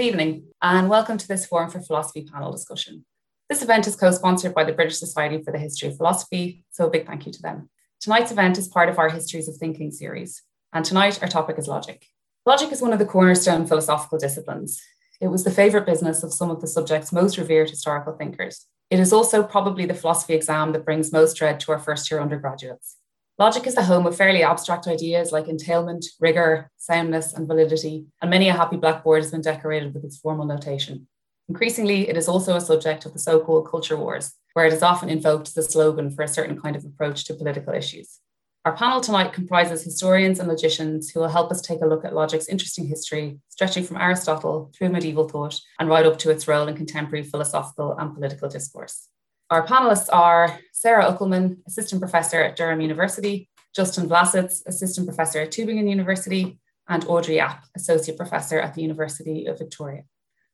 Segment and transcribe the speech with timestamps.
[0.00, 3.04] Good evening, and welcome to this Forum for Philosophy panel discussion.
[3.50, 6.86] This event is co sponsored by the British Society for the History of Philosophy, so
[6.86, 7.68] a big thank you to them.
[8.00, 10.42] Tonight's event is part of our Histories of Thinking series,
[10.72, 12.06] and tonight our topic is logic.
[12.46, 14.80] Logic is one of the cornerstone philosophical disciplines.
[15.20, 18.68] It was the favourite business of some of the subject's most revered historical thinkers.
[18.88, 22.22] It is also probably the philosophy exam that brings most dread to our first year
[22.22, 22.96] undergraduates.
[23.40, 28.30] Logic is the home of fairly abstract ideas like entailment, rigor, soundness, and validity, and
[28.30, 31.08] many a happy blackboard has been decorated with its formal notation.
[31.48, 34.82] Increasingly, it is also a subject of the so called culture wars, where it is
[34.82, 38.18] often invoked as a slogan for a certain kind of approach to political issues.
[38.66, 42.14] Our panel tonight comprises historians and logicians who will help us take a look at
[42.14, 46.68] logic's interesting history, stretching from Aristotle through medieval thought and right up to its role
[46.68, 49.08] in contemporary philosophical and political discourse.
[49.50, 55.50] Our panelists are Sarah Uckelman, Assistant Professor at Durham University, Justin Vlasits, Assistant Professor at
[55.50, 60.04] Tübingen University, and Audrey Yap, Associate Professor at the University of Victoria.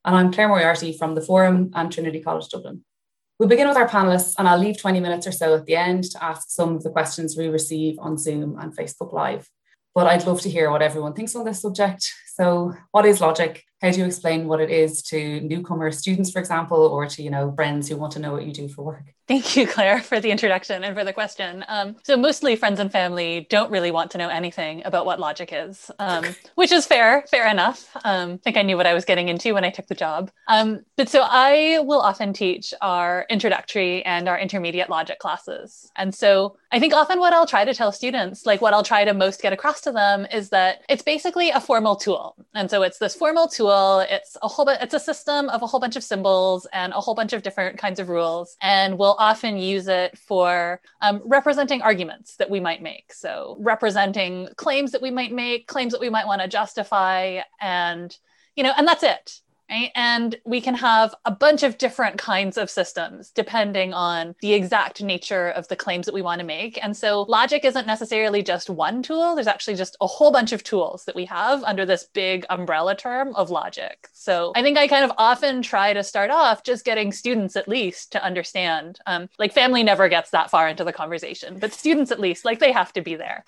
[0.06, 2.86] And I'm Claire Moriarty from the Forum and Trinity College Dublin.
[3.38, 6.04] We'll begin with our panelists, and I'll leave 20 minutes or so at the end
[6.04, 9.46] to ask some of the questions we receive on Zoom and Facebook Live.
[9.94, 12.10] But I'd love to hear what everyone thinks on this subject.
[12.34, 13.62] So, what is logic?
[13.82, 17.30] How do you explain what it is to newcomer students, for example, or to you
[17.30, 19.04] know friends who want to know what you do for work?
[19.28, 21.64] Thank you, Claire, for the introduction and for the question.
[21.66, 25.50] Um, so, mostly friends and family don't really want to know anything about what logic
[25.52, 27.88] is, um, which is fair, fair enough.
[28.04, 30.30] Um, I think I knew what I was getting into when I took the job.
[30.46, 35.90] Um, but so, I will often teach our introductory and our intermediate logic classes.
[35.96, 39.04] And so, I think often what I'll try to tell students, like what I'll try
[39.04, 42.36] to most get across to them, is that it's basically a formal tool.
[42.54, 43.66] And so, it's this formal tool,
[44.00, 47.14] it's a whole, it's a system of a whole bunch of symbols and a whole
[47.14, 48.56] bunch of different kinds of rules.
[48.62, 53.12] And we'll often use it for um, representing arguments that we might make.
[53.12, 58.16] So, representing claims that we might make, claims that we might want to justify, and
[58.56, 59.40] you know, and that's it.
[59.70, 59.90] Right?
[59.94, 65.02] And we can have a bunch of different kinds of systems depending on the exact
[65.02, 66.82] nature of the claims that we want to make.
[66.84, 70.62] And so logic isn't necessarily just one tool, there's actually just a whole bunch of
[70.62, 74.08] tools that we have under this big umbrella term of logic.
[74.12, 77.68] So I think I kind of often try to start off just getting students at
[77.68, 79.00] least to understand.
[79.06, 82.60] Um, like family never gets that far into the conversation, but students at least, like
[82.60, 83.44] they have to be there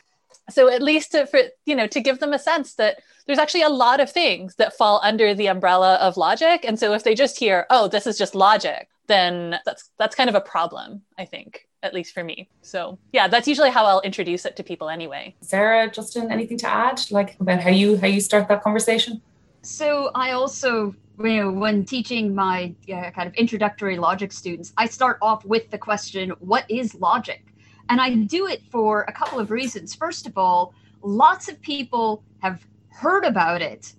[0.50, 3.62] so at least to, for you know to give them a sense that there's actually
[3.62, 6.64] a lot of things that fall under the umbrella of logic.
[6.64, 10.28] And so if they just hear oh this is just logic then that's that's kind
[10.28, 12.48] of a problem i think at least for me.
[12.62, 15.34] So yeah that's usually how i'll introduce it to people anyway.
[15.41, 19.20] Sarah justin anything to add like about how you how you start that conversation?
[19.62, 24.86] So i also you know when teaching my uh, kind of introductory logic students i
[24.86, 27.47] start off with the question what is logic
[27.88, 29.94] and I do it for a couple of reasons.
[29.94, 33.94] First of all, lots of people have heard about it,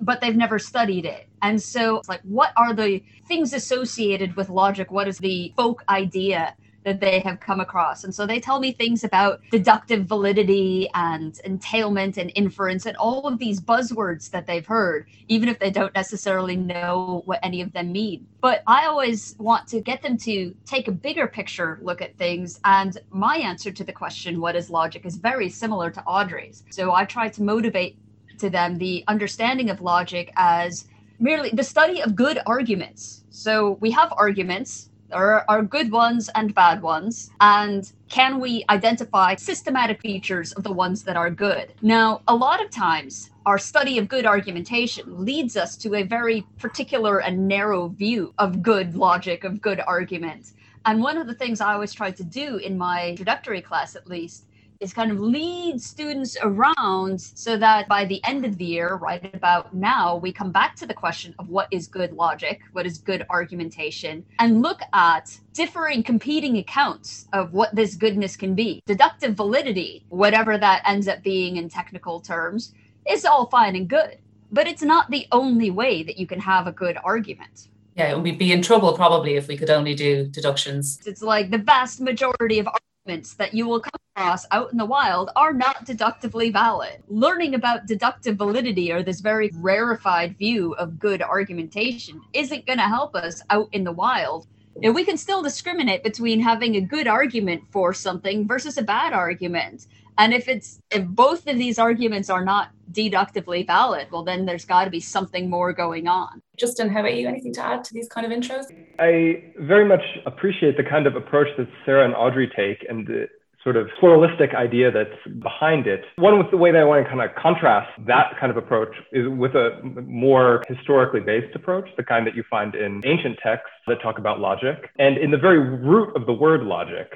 [0.00, 1.28] but they've never studied it.
[1.42, 4.90] And so it's like, what are the things associated with logic?
[4.90, 6.54] What is the folk idea?
[6.84, 8.04] That they have come across.
[8.04, 13.26] And so they tell me things about deductive validity and entailment and inference and all
[13.26, 17.72] of these buzzwords that they've heard, even if they don't necessarily know what any of
[17.72, 18.26] them mean.
[18.40, 22.60] But I always want to get them to take a bigger picture look at things.
[22.64, 26.64] And my answer to the question, what is logic, is very similar to Audrey's.
[26.70, 27.98] So I try to motivate
[28.38, 30.86] to them the understanding of logic as
[31.18, 33.24] merely the study of good arguments.
[33.28, 37.30] So we have arguments there are good ones and bad ones.
[37.40, 41.72] And can we identify systematic features of the ones that are good?
[41.82, 46.46] Now, a lot of times, our study of good argumentation leads us to a very
[46.58, 50.52] particular and narrow view of good logic, of good argument.
[50.86, 54.06] And one of the things I always try to do in my introductory class, at
[54.06, 54.46] least,
[54.80, 59.32] is kind of lead students around so that by the end of the year, right
[59.34, 62.96] about now, we come back to the question of what is good logic, what is
[62.96, 68.82] good argumentation, and look at differing competing accounts of what this goodness can be.
[68.86, 72.72] Deductive validity, whatever that ends up being in technical terms,
[73.08, 74.16] is all fine and good,
[74.50, 77.68] but it's not the only way that you can have a good argument.
[77.96, 81.00] Yeah, we'd be in trouble probably if we could only do deductions.
[81.04, 82.68] It's like the vast majority of
[83.06, 87.02] that you will come across out in the wild are not deductively valid.
[87.08, 92.84] Learning about deductive validity or this very rarefied view of good argumentation isn't going to
[92.84, 94.46] help us out in the wild.
[94.82, 99.14] And we can still discriminate between having a good argument for something versus a bad
[99.14, 99.86] argument.
[100.20, 104.66] And if it's if both of these arguments are not deductively valid, well, then there's
[104.66, 106.42] got to be something more going on.
[106.58, 107.26] Justin, how about you?
[107.26, 108.66] Anything to add to these kind of intros?
[108.98, 113.28] I very much appreciate the kind of approach that Sarah and Audrey take, and the
[113.64, 116.04] sort of pluralistic idea that's behind it.
[116.16, 118.94] One with the way that I want to kind of contrast that kind of approach
[119.12, 123.72] is with a more historically based approach, the kind that you find in ancient texts
[123.86, 124.90] that talk about logic.
[124.98, 127.08] And in the very root of the word logic,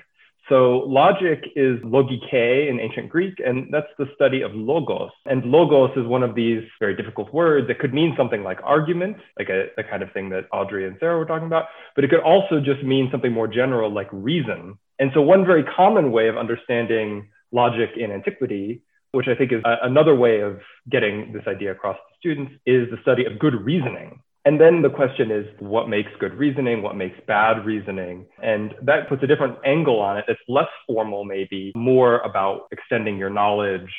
[0.49, 5.11] so logic is logike in ancient Greek, and that's the study of logos.
[5.25, 7.71] And logos is one of these very difficult words.
[7.71, 10.97] It could mean something like argument, like a, the kind of thing that Audrey and
[11.01, 14.79] Sarah were talking about, but it could also just mean something more general like reason.
[14.99, 18.83] And so one very common way of understanding logic in antiquity,
[19.13, 22.91] which I think is a, another way of getting this idea across to students, is
[22.91, 24.21] the study of good reasoning.
[24.45, 26.83] And then the question is what makes good reasoning?
[26.83, 28.27] What makes bad reasoning?
[28.43, 33.17] And that puts a different angle on it It's less formal, maybe more about extending
[33.17, 33.91] your knowledge,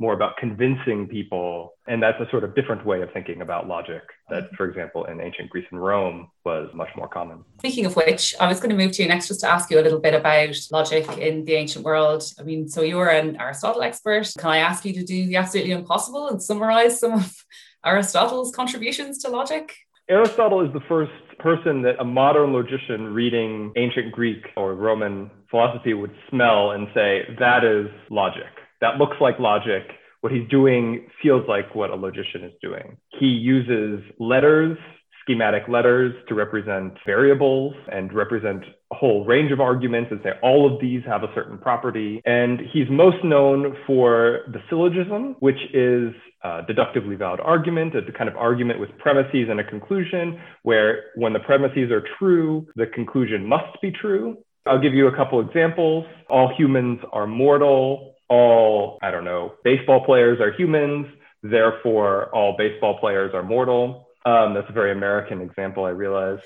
[0.00, 1.74] more about convincing people.
[1.86, 5.20] And that's a sort of different way of thinking about logic that, for example, in
[5.20, 7.44] ancient Greece and Rome was much more common.
[7.58, 9.78] Speaking of which, I was going to move to you next just to ask you
[9.78, 12.22] a little bit about logic in the ancient world.
[12.38, 14.32] I mean, so you're an Aristotle expert.
[14.38, 17.44] Can I ask you to do the absolutely impossible and summarize some of
[17.84, 19.74] Aristotle's contributions to logic?
[20.10, 25.94] Aristotle is the first person that a modern logician reading ancient Greek or Roman philosophy
[25.94, 28.50] would smell and say, that is logic.
[28.80, 29.84] That looks like logic.
[30.20, 32.96] What he's doing feels like what a logician is doing.
[33.20, 34.76] He uses letters,
[35.22, 38.62] schematic letters to represent variables and represent
[38.92, 42.20] a whole range of arguments and say all of these have a certain property.
[42.24, 46.12] And he's most known for the syllogism, which is
[46.42, 51.32] uh, deductively valid argument, a kind of argument with premises and a conclusion, where when
[51.32, 54.38] the premises are true, the conclusion must be true.
[54.66, 56.06] I'll give you a couple examples.
[56.28, 58.14] All humans are mortal.
[58.28, 61.06] All, I don't know, baseball players are humans.
[61.42, 64.06] Therefore, all baseball players are mortal.
[64.24, 66.40] Um, that's a very American example, I realize.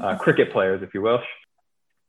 [0.00, 1.24] Uh, cricket players, if you wish.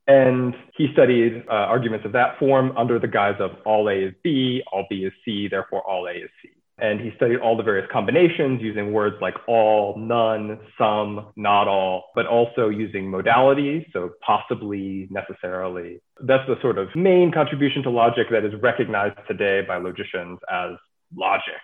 [0.06, 4.14] And he studied uh, arguments of that form under the guise of all A is
[4.22, 6.50] B, all B is C, therefore all A is C.
[6.78, 12.06] And he studied all the various combinations using words like all, none, some, not all,
[12.16, 16.00] but also using modalities, so possibly, necessarily.
[16.20, 20.72] That's the sort of main contribution to logic that is recognized today by logicians as
[21.14, 21.62] logic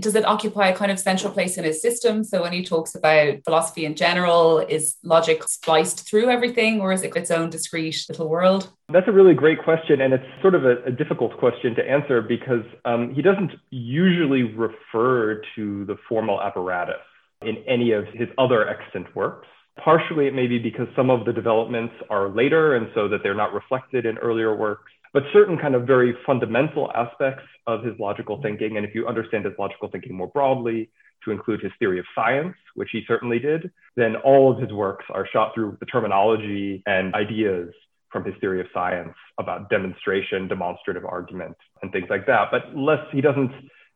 [0.00, 2.22] does it occupy a kind of central place in his system?
[2.22, 7.02] So when he talks about philosophy in general, is logic spliced through everything or is
[7.02, 8.70] it its own discrete little world?
[8.92, 10.00] That's a really great question.
[10.00, 14.42] And it's sort of a, a difficult question to answer because um, he doesn't usually
[14.42, 16.96] refer to the formal apparatus
[17.42, 19.46] in any of his other extant works.
[19.82, 23.34] Partially, it may be because some of the developments are later and so that they're
[23.34, 28.38] not reflected in earlier works but certain kind of very fundamental aspects of his logical
[28.42, 28.76] thinking.
[28.76, 30.90] And if you understand his logical thinking more broadly,
[31.24, 35.06] to include his theory of science, which he certainly did, then all of his works
[35.08, 37.72] are shot through the terminology and ideas
[38.12, 42.48] from his theory of science about demonstration, demonstrative argument, and things like that.
[42.50, 43.52] But less, he doesn't,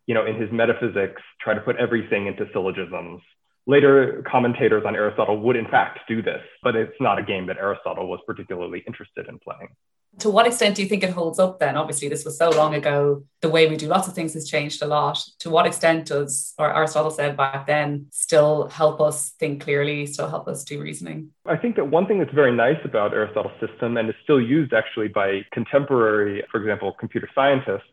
[0.06, 3.20] you know, in his metaphysics, try to put everything into syllogisms.
[3.66, 7.58] Later commentators on Aristotle would, in fact, do this, but it's not a game that
[7.58, 9.68] Aristotle was particularly interested in playing
[10.18, 11.76] to what extent do you think it holds up then?
[11.76, 13.24] Obviously, this was so long ago.
[13.40, 15.18] The way we do lots of things has changed a lot.
[15.40, 20.28] To what extent does, or Aristotle said back then, still help us think clearly, still
[20.28, 21.30] help us do reasoning?
[21.46, 24.72] I think that one thing that's very nice about Aristotle's system and is still used
[24.72, 27.88] actually by contemporary, for example, computer scientists,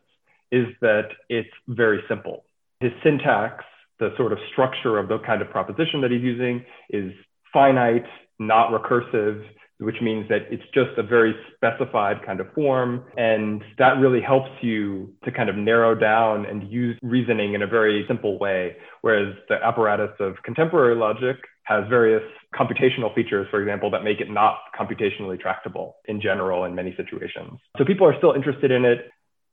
[0.50, 2.44] is that it's very simple.
[2.80, 3.64] His syntax,
[4.00, 7.12] the sort of structure of the kind of proposition that he's using, is
[7.52, 8.06] finite,
[8.38, 9.44] not recursive
[9.80, 13.04] which means that it's just a very specified kind of form.
[13.16, 17.66] And that really helps you to kind of narrow down and use reasoning in a
[17.66, 18.76] very simple way.
[19.02, 22.22] Whereas the apparatus of contemporary logic has various
[22.54, 27.60] computational features, for example, that make it not computationally tractable in general in many situations.
[27.76, 29.10] So people are still interested in it.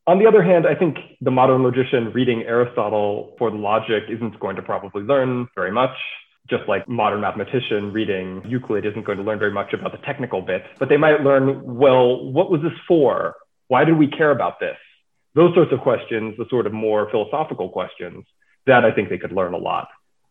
[0.07, 4.39] On the other hand, I think the modern logician reading Aristotle for the logic isn't
[4.39, 5.95] going to probably learn very much
[6.49, 10.41] just like modern mathematician reading Euclid isn't going to learn very much about the technical
[10.41, 13.35] bits, but they might learn, well, what was this for?
[13.67, 14.77] Why did we care about this?
[15.33, 18.25] Those sorts of questions, the sort of more philosophical questions,
[18.67, 19.87] that I think they could learn a lot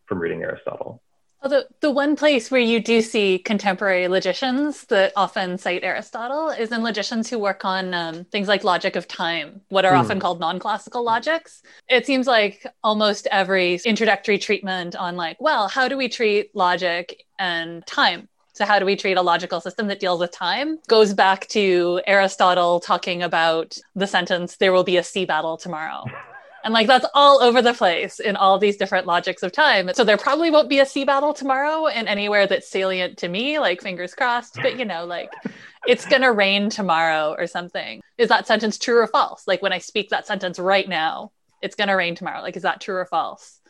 [0.07, 1.03] from reading Aristotle.
[1.43, 6.73] Although the one place where you do see contemporary logicians that often cite Aristotle is
[6.73, 9.99] in logicians who work on um, things like logic of time, what are mm.
[9.99, 11.63] often called non-classical logics.
[11.89, 17.25] It seems like almost every introductory treatment on like, well, how do we treat logic
[17.39, 18.29] and time?
[18.55, 20.79] So, how do we treat a logical system that deals with time?
[20.87, 26.05] Goes back to Aristotle talking about the sentence, there will be a sea battle tomorrow.
[26.65, 29.91] And like that's all over the place in all these different logics of time.
[29.93, 33.59] So there probably won't be a sea battle tomorrow in anywhere that's salient to me,
[33.59, 34.55] like fingers crossed.
[34.55, 35.31] But you know, like
[35.87, 38.01] it's gonna rain tomorrow or something.
[38.17, 39.47] Is that sentence true or false?
[39.47, 42.41] Like when I speak that sentence right now, it's gonna rain tomorrow.
[42.41, 43.61] Like, is that true or false?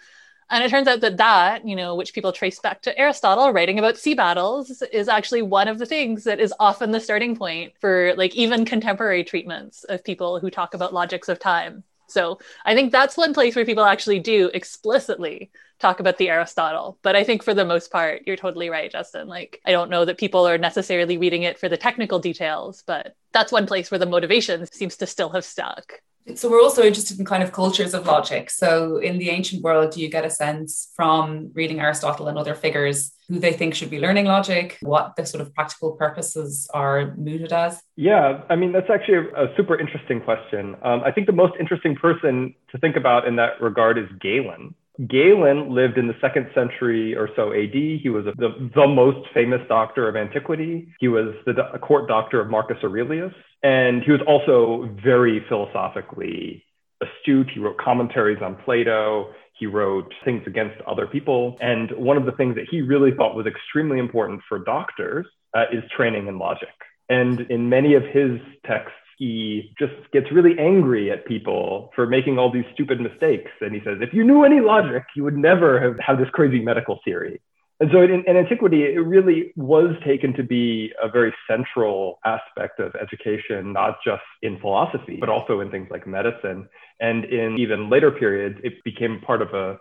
[0.51, 3.79] And it turns out that that, you know, which people trace back to Aristotle writing
[3.79, 7.73] about sea battles, is actually one of the things that is often the starting point
[7.81, 11.83] for like even contemporary treatments of people who talk about logics of time.
[12.15, 16.97] So I think that's one place where people actually do explicitly talk about the Aristotle.
[17.03, 19.27] But I think for the most part, you're totally right, Justin.
[19.27, 23.17] Like, I don't know that people are necessarily reading it for the technical details, but
[23.33, 26.01] that's one place where the motivation seems to still have stuck.
[26.35, 28.51] So we're also interested in kind of cultures of logic.
[28.51, 32.55] So in the ancient world, do you get a sense from reading Aristotle and other
[32.55, 37.15] figures who they think should be learning logic, what the sort of practical purposes are
[37.17, 37.83] mooted as?
[37.97, 40.77] Yeah, I mean, that's actually a, a super interesting question.
[40.83, 44.75] Um, I think the most interesting person to think about in that regard is Galen.
[45.09, 47.73] Galen lived in the second century or so AD.
[47.75, 50.89] He was a, the, the most famous doctor of antiquity.
[51.01, 53.33] He was the do- court doctor of Marcus Aurelius.
[53.63, 56.65] And he was also very philosophically
[57.03, 57.51] astute.
[57.53, 59.33] He wrote commentaries on Plato.
[59.59, 61.57] He wrote things against other people.
[61.61, 65.65] And one of the things that he really thought was extremely important for doctors uh,
[65.73, 66.69] is training in logic.
[67.09, 72.39] And in many of his texts, he just gets really angry at people for making
[72.39, 73.51] all these stupid mistakes.
[73.61, 76.61] And he says, if you knew any logic, you would never have had this crazy
[76.61, 77.41] medical theory.
[77.81, 82.79] And so in, in, antiquity, it really was taken to be a very central aspect
[82.79, 86.69] of education, not just in philosophy, but also in things like medicine.
[87.01, 89.79] And in even later periods, it became part of a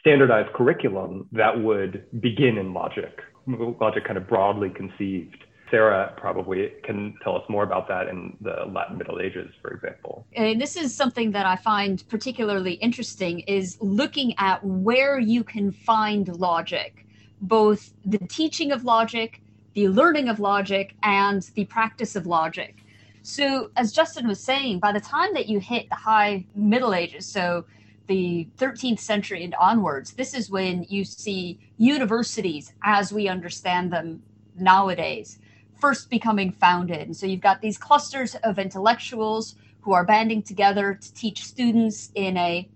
[0.00, 5.44] standardized curriculum that would begin in logic, logic kind of broadly conceived.
[5.74, 10.24] Sarah probably can tell us more about that in the Latin Middle Ages, for example.
[10.36, 15.72] And this is something that I find particularly interesting is looking at where you can
[15.72, 17.04] find logic,
[17.40, 19.40] both the teaching of logic,
[19.72, 22.76] the learning of logic, and the practice of logic.
[23.22, 27.26] So, as Justin was saying, by the time that you hit the high Middle Ages,
[27.26, 27.64] so
[28.06, 34.22] the 13th century and onwards, this is when you see universities as we understand them
[34.56, 35.40] nowadays
[35.84, 37.02] first becoming founded.
[37.02, 42.10] And so you've got these clusters of intellectuals who are banding together to teach students
[42.14, 42.66] in a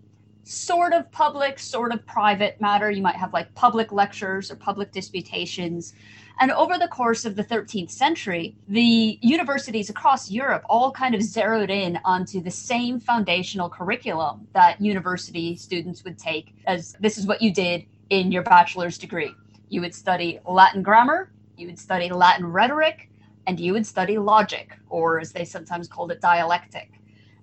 [0.44, 2.90] sort of public, sort of private matter.
[2.90, 5.94] You might have like public lectures or public disputations.
[6.38, 11.22] And over the course of the 13th century, the universities across Europe all kind of
[11.22, 17.26] zeroed in onto the same foundational curriculum that university students would take as this is
[17.26, 19.32] what you did in your bachelor's degree.
[19.70, 23.10] You would study Latin grammar, you would study Latin rhetoric,
[23.46, 26.92] and you would study logic, or as they sometimes called it, dialectic.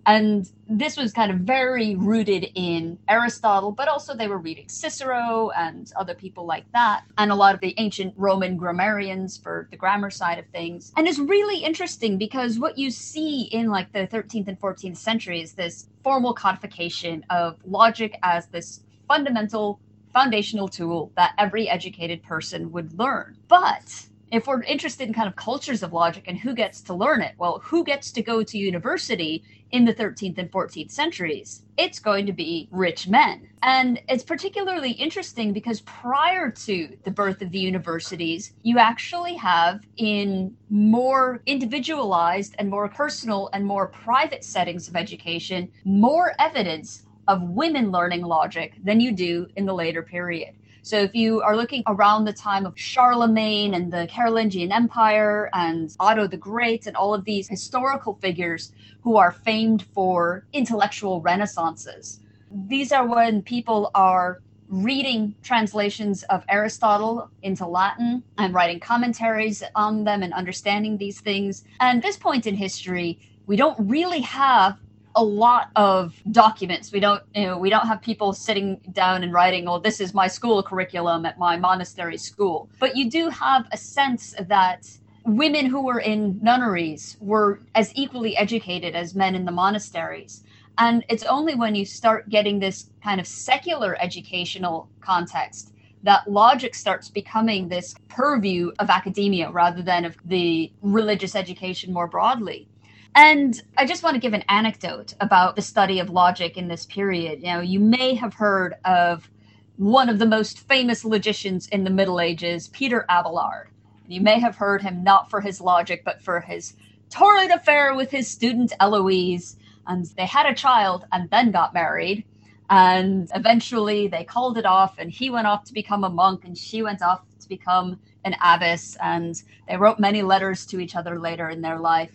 [0.07, 5.49] And this was kind of very rooted in Aristotle, but also they were reading Cicero
[5.57, 9.77] and other people like that, and a lot of the ancient Roman grammarians for the
[9.77, 10.93] grammar side of things.
[10.95, 15.41] And it's really interesting because what you see in like the 13th and 14th century
[15.41, 19.79] is this formal codification of logic as this fundamental
[20.15, 23.35] foundational tool that every educated person would learn.
[23.49, 27.21] But if we're interested in kind of cultures of logic and who gets to learn
[27.21, 31.63] it, well, who gets to go to university in the 13th and 14th centuries?
[31.77, 33.49] It's going to be rich men.
[33.61, 39.81] And it's particularly interesting because prior to the birth of the universities, you actually have
[39.97, 47.41] in more individualized and more personal and more private settings of education, more evidence of
[47.41, 50.55] women learning logic than you do in the later period.
[50.81, 55.89] So if you are looking around the time of Charlemagne and the Carolingian Empire and
[55.99, 62.19] Otto the Great and all of these historical figures who are famed for intellectual renaissances,
[62.51, 70.03] these are when people are reading translations of Aristotle into Latin and writing commentaries on
[70.03, 71.63] them and understanding these things.
[71.79, 74.77] And at this point in history, we don't really have
[75.15, 76.91] a lot of documents.
[76.91, 80.13] We don't, you know, we don't have people sitting down and writing, "Oh, this is
[80.13, 84.87] my school curriculum at my monastery school." But you do have a sense that
[85.25, 90.43] women who were in nunneries were as equally educated as men in the monasteries.
[90.77, 95.71] And it's only when you start getting this kind of secular educational context
[96.03, 102.07] that logic starts becoming this purview of academia rather than of the religious education more
[102.07, 102.67] broadly.
[103.15, 106.85] And I just want to give an anecdote about the study of logic in this
[106.85, 107.41] period.
[107.41, 109.29] You know, you may have heard of
[109.77, 113.69] one of the most famous logicians in the Middle Ages, Peter Abelard.
[114.07, 116.75] You may have heard him not for his logic, but for his
[117.09, 119.55] torrid affair with his student Eloise.
[119.87, 122.25] And they had a child and then got married.
[122.69, 126.57] And eventually they called it off, and he went off to become a monk, and
[126.57, 128.97] she went off to become an abbess.
[129.01, 132.11] And they wrote many letters to each other later in their life.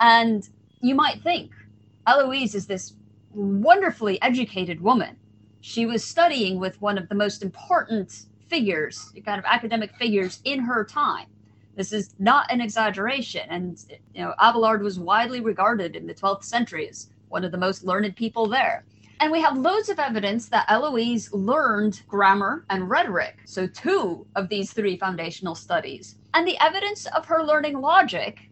[0.00, 0.48] And
[0.80, 1.52] you might think
[2.06, 2.94] Eloise is this
[3.32, 5.16] wonderfully educated woman.
[5.60, 10.60] She was studying with one of the most important figures, kind of academic figures in
[10.60, 11.26] her time.
[11.76, 13.42] This is not an exaggeration.
[13.50, 13.78] And,
[14.14, 17.84] you know, Abelard was widely regarded in the 12th century as one of the most
[17.84, 18.84] learned people there.
[19.20, 23.38] And we have loads of evidence that Eloise learned grammar and rhetoric.
[23.46, 26.16] So, two of these three foundational studies.
[26.34, 28.45] And the evidence of her learning logic,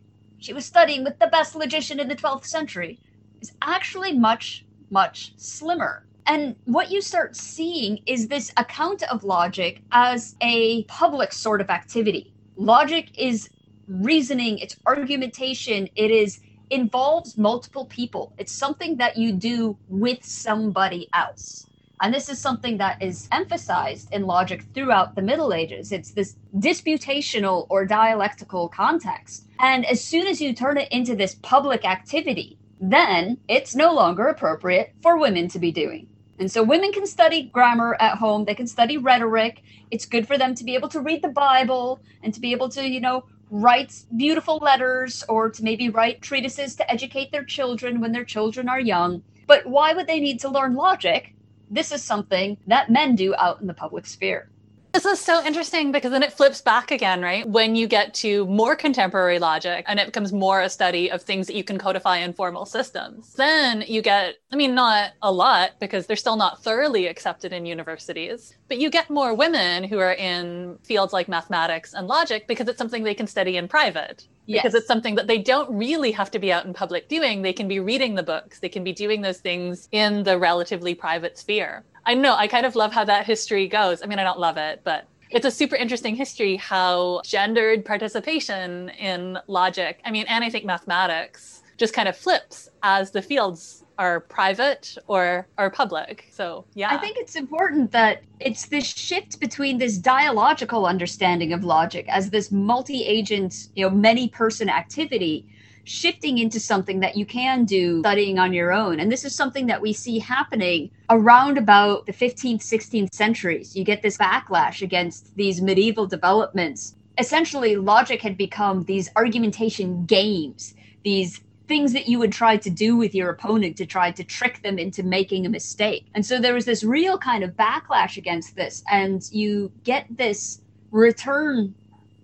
[0.45, 3.01] she was studying with the best logician in the 12th century,
[3.41, 6.07] is actually much, much slimmer.
[6.27, 11.71] And what you start seeing is this account of logic as a public sort of
[11.71, 12.35] activity.
[12.57, 13.49] Logic is
[13.89, 18.35] reasoning, it's argumentation, it is involves multiple people.
[18.37, 21.67] It's something that you do with somebody else.
[22.05, 25.91] And this is something that is emphasized in logic throughout the Middle Ages.
[25.91, 29.47] It's this disputational or dialectical context.
[29.59, 34.27] And as soon as you turn it into this public activity, then it's no longer
[34.27, 36.07] appropriate for women to be doing.
[36.39, 39.63] And so women can study grammar at home, they can study rhetoric.
[39.91, 42.69] It's good for them to be able to read the Bible and to be able
[42.69, 47.99] to, you know, write beautiful letters or to maybe write treatises to educate their children
[47.99, 49.23] when their children are young.
[49.47, 51.34] But why would they need to learn logic?
[51.71, 54.51] This is something that men do out in the public sphere.
[54.95, 57.45] This is so interesting because then it flips back again, right?
[57.49, 61.49] When you get to more contemporary logic and it becomes more a study of things
[61.49, 65.73] that you can codify in formal systems, then you get, I mean, not a lot
[65.81, 70.15] because they're still not thoroughly accepted in universities, but you get more women who are
[70.15, 74.29] in fields like mathematics and logic because it's something they can study in private.
[74.47, 74.63] Yes.
[74.63, 77.43] Because it's something that they don't really have to be out in public doing.
[77.43, 80.95] They can be reading the books, they can be doing those things in the relatively
[80.95, 81.83] private sphere.
[82.07, 82.35] I know.
[82.35, 84.03] I kind of love how that history goes.
[84.03, 88.91] I mean, I don't love it, but it's a super interesting history how gendered participation
[88.91, 93.85] in logic, I mean, and I think mathematics just kind of flips as the fields
[93.99, 96.27] are private or are public.
[96.31, 96.89] So, yeah.
[96.91, 102.31] I think it's important that it's this shift between this dialogical understanding of logic as
[102.31, 105.47] this multi-agent, you know, many person activity
[105.85, 109.01] shifting into something that you can do studying on your own.
[109.01, 113.77] And this is something that we see happening around about the 15th, 16th centuries.
[113.77, 116.97] You get this backlash against these medieval developments.
[117.19, 122.97] Essentially, logic had become these argumentation games, these things that you would try to do
[122.97, 126.07] with your opponent to try to trick them into making a mistake.
[126.15, 128.83] And so there was this real kind of backlash against this.
[128.91, 131.75] And you get this return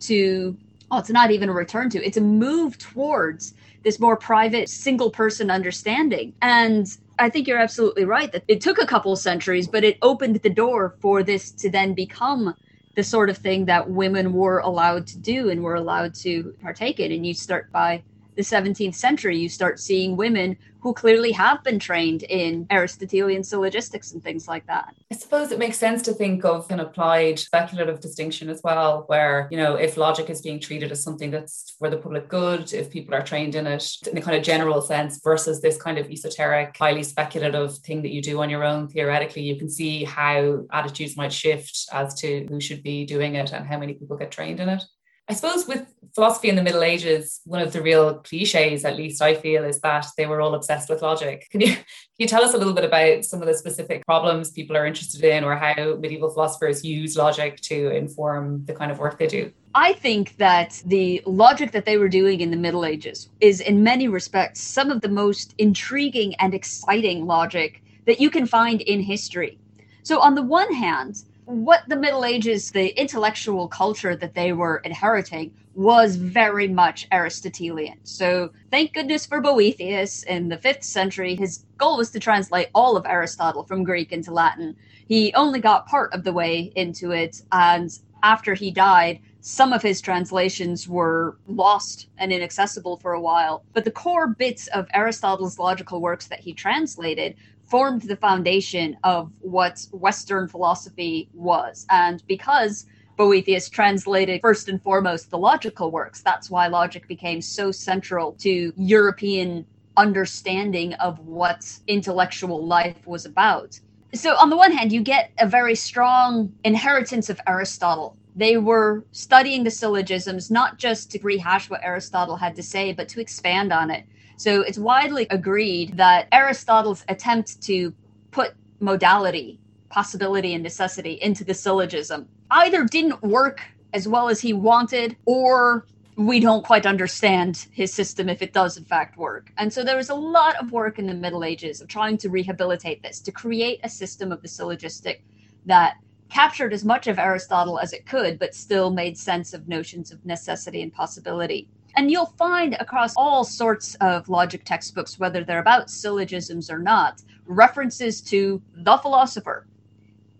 [0.01, 0.57] to
[0.91, 5.11] oh, it's not even a return to, it's a move towards this more private single
[5.11, 6.35] person understanding.
[6.43, 6.87] And
[7.19, 10.51] I think you're absolutely right that it took a couple centuries, but it opened the
[10.51, 12.55] door for this to then become
[12.97, 16.99] the sort of thing that women were allowed to do and were allowed to partake
[17.01, 17.13] in.
[17.13, 18.03] And you start by
[18.37, 24.13] the 17th century, you start seeing women who clearly have been trained in Aristotelian syllogistics
[24.13, 24.95] and things like that.
[25.13, 29.47] I suppose it makes sense to think of an applied speculative distinction as well, where,
[29.51, 32.91] you know, if logic is being treated as something that's for the public good, if
[32.91, 36.11] people are trained in it in a kind of general sense versus this kind of
[36.11, 40.65] esoteric, highly speculative thing that you do on your own, theoretically, you can see how
[40.73, 44.31] attitudes might shift as to who should be doing it and how many people get
[44.31, 44.83] trained in it.
[45.31, 49.23] I suppose with philosophy in the Middle Ages, one of the real cliches, at least
[49.23, 51.47] I feel, is that they were all obsessed with logic.
[51.53, 51.85] Can you can
[52.19, 55.23] you tell us a little bit about some of the specific problems people are interested
[55.23, 59.53] in, or how medieval philosophers use logic to inform the kind of work they do?
[59.73, 63.85] I think that the logic that they were doing in the Middle Ages is, in
[63.85, 68.99] many respects, some of the most intriguing and exciting logic that you can find in
[68.99, 69.61] history.
[70.03, 74.79] So, on the one hand, what the Middle Ages, the intellectual culture that they were
[74.79, 77.99] inheriting, was very much Aristotelian.
[78.05, 81.35] So thank goodness for Boethius in the fifth century.
[81.35, 84.77] His goal was to translate all of Aristotle from Greek into Latin.
[85.07, 87.91] He only got part of the way into it, and
[88.23, 93.65] after he died, some of his translations were lost and inaccessible for a while.
[93.73, 97.35] But the core bits of Aristotle's logical works that he translated
[97.71, 101.87] formed the foundation of what Western philosophy was.
[101.89, 107.71] And because Boethius translated first and foremost the logical works, that's why logic became so
[107.71, 109.65] central to European
[109.97, 113.79] understanding of what intellectual life was about.
[114.15, 118.17] So, on the one hand, you get a very strong inheritance of Aristotle.
[118.35, 123.09] They were studying the syllogisms not just to rehash what Aristotle had to say, but
[123.11, 124.05] to expand on it.
[124.41, 127.93] So it's widely agreed that Aristotle's attempt to
[128.31, 133.61] put modality, possibility, and necessity into the syllogism either didn't work
[133.93, 135.85] as well as he wanted or
[136.17, 139.53] we don't quite understand his system if it does in fact work.
[139.59, 142.31] And so there was a lot of work in the Middle Ages of trying to
[142.31, 145.23] rehabilitate this, to create a system of the syllogistic
[145.67, 145.97] that
[146.31, 150.25] captured as much of Aristotle as it could, but still made sense of notions of
[150.25, 151.69] necessity and possibility.
[151.97, 157.23] And you'll find across all sorts of logic textbooks, whether they're about syllogisms or not,
[157.47, 159.67] references to the philosopher.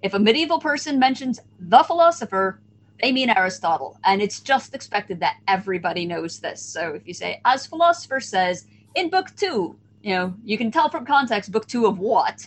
[0.03, 2.61] If a medieval person mentions the philosopher,
[3.03, 3.99] they mean Aristotle.
[4.05, 6.63] And it's just expected that everybody knows this.
[6.63, 10.89] So if you say, as philosopher says in book two, you know, you can tell
[10.89, 12.47] from context book two of what,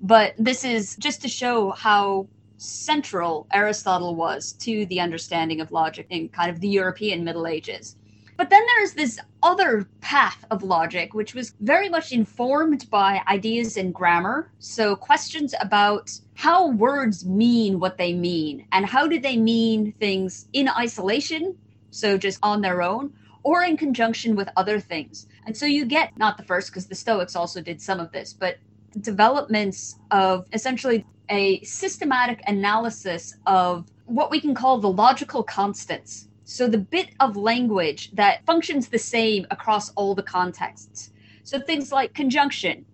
[0.00, 6.06] but this is just to show how central Aristotle was to the understanding of logic
[6.10, 7.96] in kind of the European Middle Ages.
[8.36, 13.76] But then there's this other path of logic, which was very much informed by ideas
[13.76, 14.50] in grammar.
[14.58, 20.48] So, questions about how words mean what they mean, and how do they mean things
[20.52, 21.56] in isolation,
[21.90, 23.12] so just on their own,
[23.44, 25.28] or in conjunction with other things.
[25.46, 28.32] And so, you get not the first, because the Stoics also did some of this,
[28.32, 28.58] but
[29.00, 36.28] developments of essentially a systematic analysis of what we can call the logical constants.
[36.44, 41.10] So, the bit of language that functions the same across all the contexts.
[41.42, 42.84] So, things like conjunction,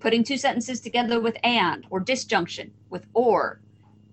[0.00, 3.60] putting two sentences together with and, or disjunction with or,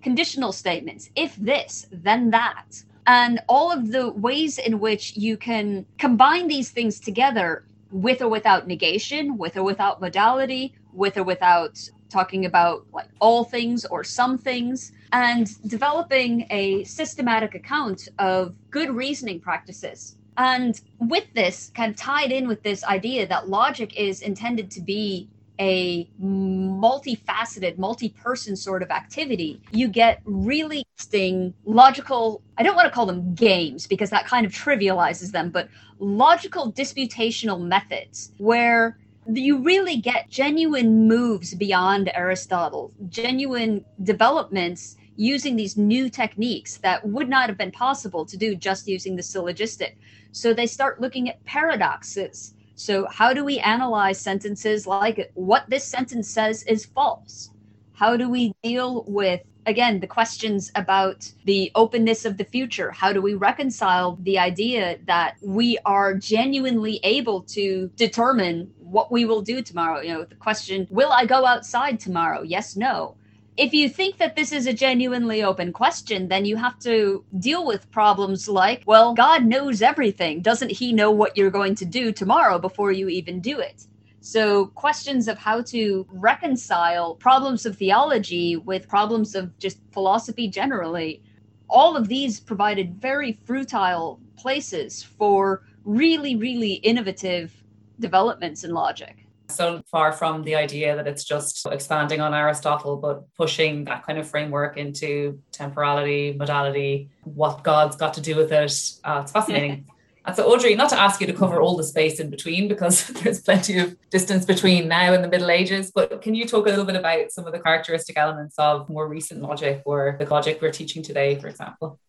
[0.02, 2.84] conditional statements, if this, then that.
[3.08, 8.30] And all of the ways in which you can combine these things together with or
[8.30, 11.80] without negation, with or without modality, with or without
[12.12, 18.90] talking about like all things or some things and developing a systematic account of good
[18.92, 20.18] reasoning practices.
[20.38, 24.82] And with this kind of tied in with this idea that logic is intended to
[24.82, 32.88] be a multifaceted, multi-person sort of activity, you get really interesting logical, I don't want
[32.88, 35.70] to call them games because that kind of trivializes them, but
[36.00, 38.98] logical disputational methods where
[39.28, 47.30] you really get genuine moves beyond Aristotle, genuine developments using these new techniques that would
[47.30, 49.98] not have been possible to do just using the syllogistic.
[50.32, 52.56] So they start looking at paradoxes.
[52.76, 57.52] So, how do we analyze sentences like what this sentence says is false?
[57.94, 63.14] How do we deal with again the questions about the openness of the future how
[63.14, 69.42] do we reconcile the idea that we are genuinely able to determine what we will
[69.42, 70.02] do tomorrow.
[70.02, 72.42] You know, the question, will I go outside tomorrow?
[72.42, 73.16] Yes, no.
[73.58, 77.66] If you think that this is a genuinely open question, then you have to deal
[77.66, 80.42] with problems like, well, God knows everything.
[80.42, 83.88] Doesn't he know what you're going to do tomorrow before you even do it?
[84.24, 91.24] So, questions of how to reconcile problems of theology with problems of just philosophy generally,
[91.70, 97.61] all of these provided very fertile places for really, really innovative
[98.02, 99.26] developments in logic.
[99.50, 104.18] So far from the idea that it's just expanding on Aristotle, but pushing that kind
[104.18, 108.74] of framework into temporality, modality, what God's got to do with it.
[109.04, 109.86] Uh, it's fascinating.
[110.24, 113.08] And so, Audrey, not to ask you to cover all the space in between because
[113.24, 116.70] there's plenty of distance between now and the Middle Ages, but can you talk a
[116.70, 120.60] little bit about some of the characteristic elements of more recent logic or the logic
[120.62, 122.00] we're teaching today, for example?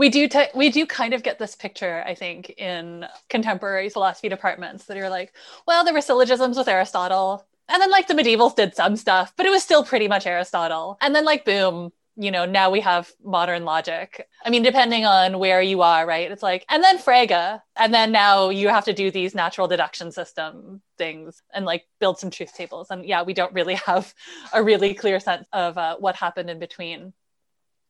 [0.00, 4.86] We do we do kind of get this picture i think in contemporary philosophy departments
[4.86, 5.32] that you're like
[5.66, 9.46] well there were syllogisms with aristotle and then like the medievals did some stuff but
[9.46, 10.98] it was still pretty much aristotle.
[11.00, 14.26] And then like boom you know now we have modern logic.
[14.44, 18.10] I mean depending on where you are right it's like and then frege and then
[18.12, 22.54] now you have to do these natural deduction system things and like build some truth
[22.54, 22.88] tables.
[22.90, 24.12] And yeah we don't really have
[24.52, 27.12] a really clear sense of uh, what happened in between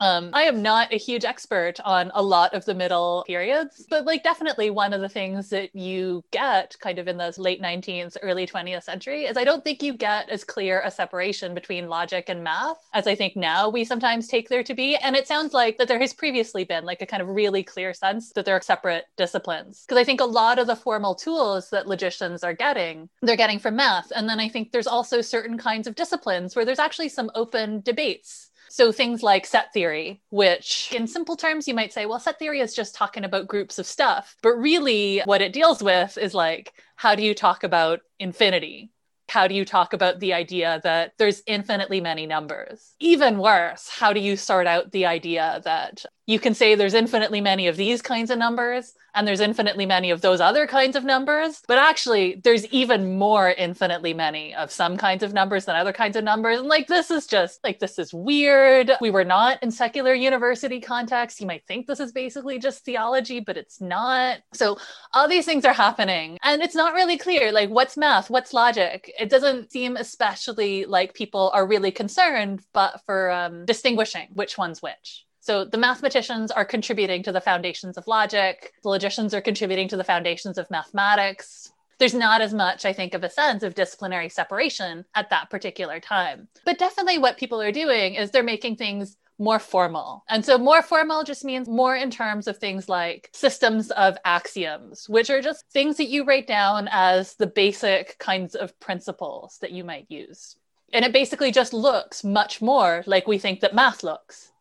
[0.00, 4.06] um, I am not a huge expert on a lot of the middle periods, but
[4.06, 8.16] like definitely one of the things that you get kind of in the late 19th,
[8.22, 12.28] early 20th century is I don't think you get as clear a separation between logic
[12.28, 14.96] and math as I think now we sometimes take there to be.
[14.96, 17.92] And it sounds like that there has previously been like a kind of really clear
[17.92, 19.84] sense that they're separate disciplines.
[19.86, 23.58] Because I think a lot of the formal tools that logicians are getting, they're getting
[23.58, 24.12] from math.
[24.14, 27.82] And then I think there's also certain kinds of disciplines where there's actually some open
[27.82, 32.38] debates so things like set theory, which in simple terms, you might say, well, set
[32.38, 34.37] theory is just talking about groups of stuff.
[34.42, 38.90] But really, what it deals with is like, how do you talk about infinity?
[39.28, 42.94] How do you talk about the idea that there's infinitely many numbers?
[43.00, 47.40] Even worse, how do you sort out the idea that you can say there's infinitely
[47.40, 51.05] many of these kinds of numbers and there's infinitely many of those other kinds of
[51.05, 55.93] numbers but actually there's even more infinitely many of some kinds of numbers than other
[55.93, 56.61] kinds of numbers.
[56.61, 58.93] And like this is just like this is weird.
[59.01, 61.40] We were not in secular university context.
[61.40, 64.38] You might think this is basically just theology but it's not.
[64.55, 64.79] So
[65.12, 68.31] all these things are happening and it's not really clear like what's math?
[68.31, 69.12] What's logic?
[69.19, 74.81] It doesn't seem especially like people are really concerned but for um, distinguishing which one's
[74.81, 79.88] which so the mathematicians are contributing to the foundations of logic, the logicians are contributing
[79.88, 81.72] to the foundations of mathematics.
[81.98, 85.98] There's not as much, I think, of a sense of disciplinary separation at that particular
[85.98, 86.46] time.
[86.64, 90.22] But definitely what people are doing is they're making things more formal.
[90.28, 95.08] And so more formal just means more in terms of things like systems of axioms,
[95.08, 99.72] which are just things that you write down as the basic kinds of principles that
[99.72, 100.54] you might use.
[100.92, 104.52] And it basically just looks much more like we think that math looks.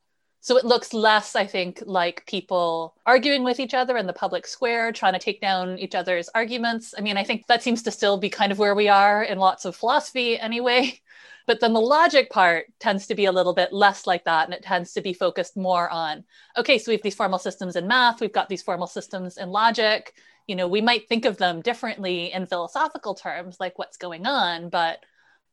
[0.41, 4.47] So it looks less, I think, like people arguing with each other in the public
[4.47, 6.93] square, trying to take down each other's arguments.
[6.97, 9.37] I mean, I think that seems to still be kind of where we are in
[9.37, 10.99] lots of philosophy anyway.
[11.47, 14.45] But then the logic part tends to be a little bit less like that.
[14.45, 16.23] And it tends to be focused more on
[16.55, 19.49] okay, so we have these formal systems in math, we've got these formal systems in
[19.49, 20.13] logic.
[20.45, 24.69] You know, we might think of them differently in philosophical terms, like what's going on,
[24.69, 25.03] but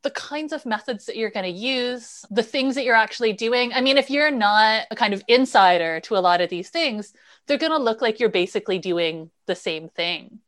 [0.02, 3.72] the kinds of methods that you're going to use, the things that you're actually doing.
[3.72, 7.12] I mean, if you're not a kind of insider to a lot of these things,
[7.46, 10.40] they're going to look like you're basically doing the same thing.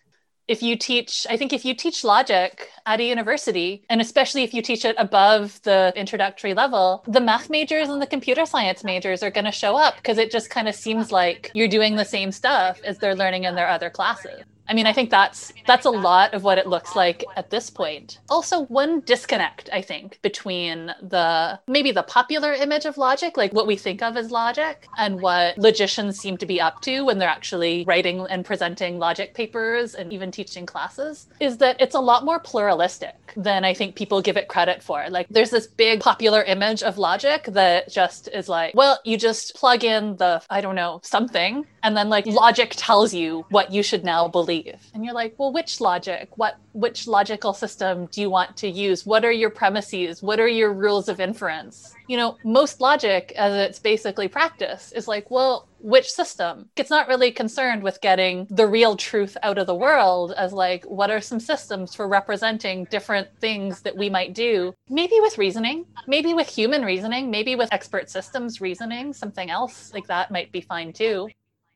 [0.47, 4.55] If you teach, I think if you teach logic at a university, and especially if
[4.55, 9.23] you teach it above the introductory level, the math majors and the computer science majors
[9.23, 12.05] are going to show up because it just kind of seems like you're doing the
[12.05, 14.43] same stuff as they're learning in their other classes.
[14.69, 17.71] I mean, I think that's that's a lot of what it looks like at this
[17.71, 18.19] point.
[18.29, 23.67] Also, one disconnect, I think, between the maybe the popular image of logic, like what
[23.67, 27.29] we think of as logic, and what logicians seem to be up to when they're
[27.29, 32.25] actually writing and presenting logic papers and even teaching classes, is that it's a lot
[32.25, 35.09] more pluralistic than I think people give it credit for.
[35.09, 39.55] Like there's this big popular image of logic that just is like, well, you just
[39.55, 43.83] plug in the I don't know, something and then like logic tells you what you
[43.83, 44.58] should now believe
[44.95, 46.29] and you're like well which logic?
[46.37, 49.05] What which logical system do you want to use?
[49.05, 50.23] What are your premises?
[50.23, 51.95] What are your rules of inference?
[52.07, 56.69] You know most logic as it's basically practice is like well which system?
[56.77, 60.85] It's not really concerned with getting the real truth out of the world as like
[60.85, 64.75] what are some systems for representing different things that we might do?
[64.89, 70.07] Maybe with reasoning maybe with human reasoning maybe with expert systems reasoning something else like
[70.07, 71.29] that might be fine too.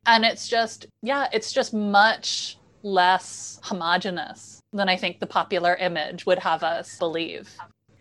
[0.06, 6.26] And it's just yeah it's just much less homogenous than i think the popular image
[6.26, 7.56] would have us believe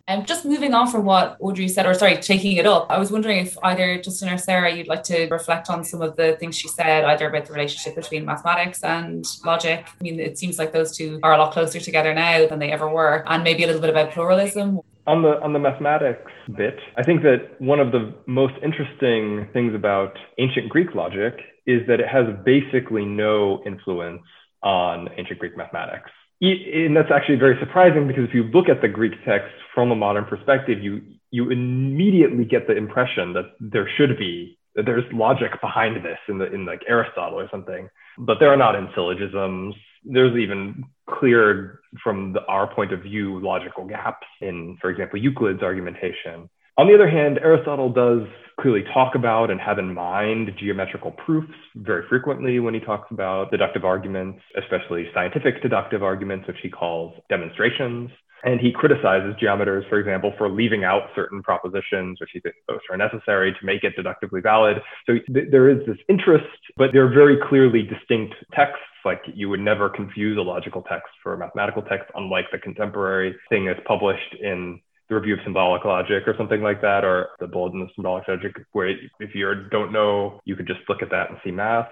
[0.07, 2.97] and um, just moving on from what Audrey said, or sorry, taking it up, I
[2.97, 6.35] was wondering if either Justin or Sarah, you'd like to reflect on some of the
[6.39, 9.87] things she said, either about the relationship between mathematics and logic.
[9.87, 12.71] I mean, it seems like those two are a lot closer together now than they
[12.71, 14.81] ever were, and maybe a little bit about pluralism.
[15.07, 19.73] On the on the mathematics bit, I think that one of the most interesting things
[19.73, 21.33] about ancient Greek logic
[21.65, 24.21] is that it has basically no influence
[24.63, 26.11] on ancient Greek mathematics.
[26.41, 29.95] And that's actually very surprising because if you look at the Greek text from a
[29.95, 35.51] modern perspective, you you immediately get the impression that there should be that there's logic
[35.61, 39.75] behind this in the in like Aristotle or something, but there are not in syllogisms.
[40.03, 45.61] There's even clear from the, our point of view logical gaps in, for example, Euclid's
[45.61, 46.49] argumentation.
[46.77, 48.27] On the other hand, Aristotle does
[48.61, 53.51] clearly talk about and have in mind geometrical proofs very frequently when he talks about
[53.51, 58.09] deductive arguments, especially scientific deductive arguments, which he calls demonstrations.
[58.43, 62.57] And he criticizes geometers, for example, for leaving out certain propositions, which he thinks
[62.89, 64.77] are necessary to make it deductively valid.
[65.05, 66.45] So th- there is this interest,
[66.75, 68.83] but they're very clearly distinct texts.
[69.05, 73.35] Like you would never confuse a logical text for a mathematical text, unlike the contemporary
[73.49, 74.79] thing that's published in
[75.11, 78.53] the review of symbolic logic or something like that, or the bulletin of symbolic logic,
[78.71, 78.87] where
[79.19, 81.89] if you don't know, you could just look at that and see math.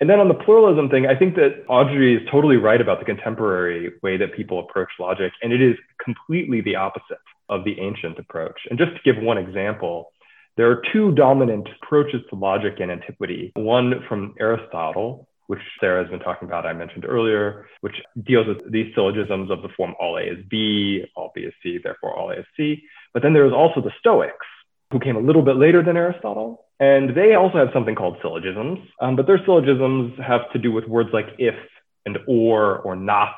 [0.00, 3.04] And then on the pluralism thing, I think that Audrey is totally right about the
[3.04, 7.18] contemporary way that people approach logic, and it is completely the opposite
[7.48, 8.58] of the ancient approach.
[8.70, 10.10] And just to give one example,
[10.56, 13.52] there are two dominant approaches to logic in antiquity.
[13.54, 18.70] One from Aristotle, which Sarah has been talking about, I mentioned earlier, which deals with
[18.70, 22.30] these syllogisms of the form all A is B, all B is C, therefore all
[22.30, 22.82] A is C.
[23.12, 24.46] But then there is also the Stoics,
[24.92, 26.66] who came a little bit later than Aristotle.
[26.80, 30.86] And they also have something called syllogisms, um, but their syllogisms have to do with
[30.86, 31.56] words like if
[32.06, 33.34] and or or not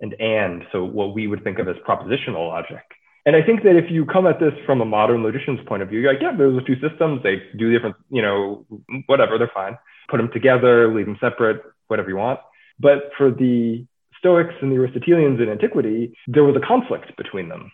[0.00, 0.64] and and.
[0.72, 2.82] So what we would think of as propositional logic.
[3.24, 5.90] And I think that if you come at this from a modern logician's point of
[5.90, 7.22] view, you're like, yeah, those are two systems.
[7.22, 8.66] They do different, you know,
[9.06, 9.78] whatever, they're fine.
[10.08, 12.40] Put them together, leave them separate, whatever you want.
[12.78, 13.86] But for the
[14.18, 17.72] Stoics and the Aristotelians in antiquity, there was a conflict between them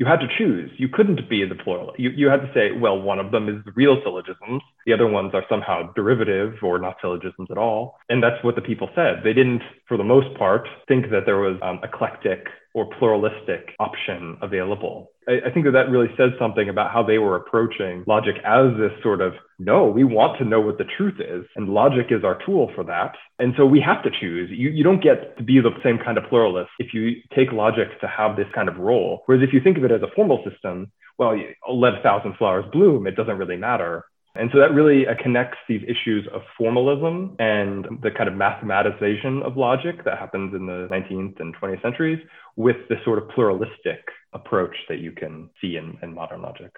[0.00, 0.70] you had to choose.
[0.78, 1.92] You couldn't be the plural.
[1.98, 4.62] You, you had to say, well, one of them is the real syllogisms.
[4.86, 7.98] The other ones are somehow derivative or not syllogisms at all.
[8.08, 9.20] And that's what the people said.
[9.22, 14.38] They didn't, for the most part, think that there was um, eclectic or pluralistic option
[14.40, 15.10] available.
[15.28, 18.72] I, I think that that really says something about how they were approaching logic as
[18.78, 22.24] this sort of no, we want to know what the truth is, and logic is
[22.24, 23.14] our tool for that.
[23.38, 24.48] And so we have to choose.
[24.50, 27.88] You, you don't get to be the same kind of pluralist if you take logic
[28.00, 29.22] to have this kind of role.
[29.26, 31.38] Whereas if you think of it as a formal system, well,
[31.70, 34.06] let a thousand flowers bloom, it doesn't really matter.
[34.34, 39.42] And so that really uh, connects these issues of formalism and the kind of mathematization
[39.42, 42.24] of logic that happens in the 19th and 20th centuries
[42.56, 44.00] with this sort of pluralistic
[44.32, 46.70] approach that you can see in, in modern logic.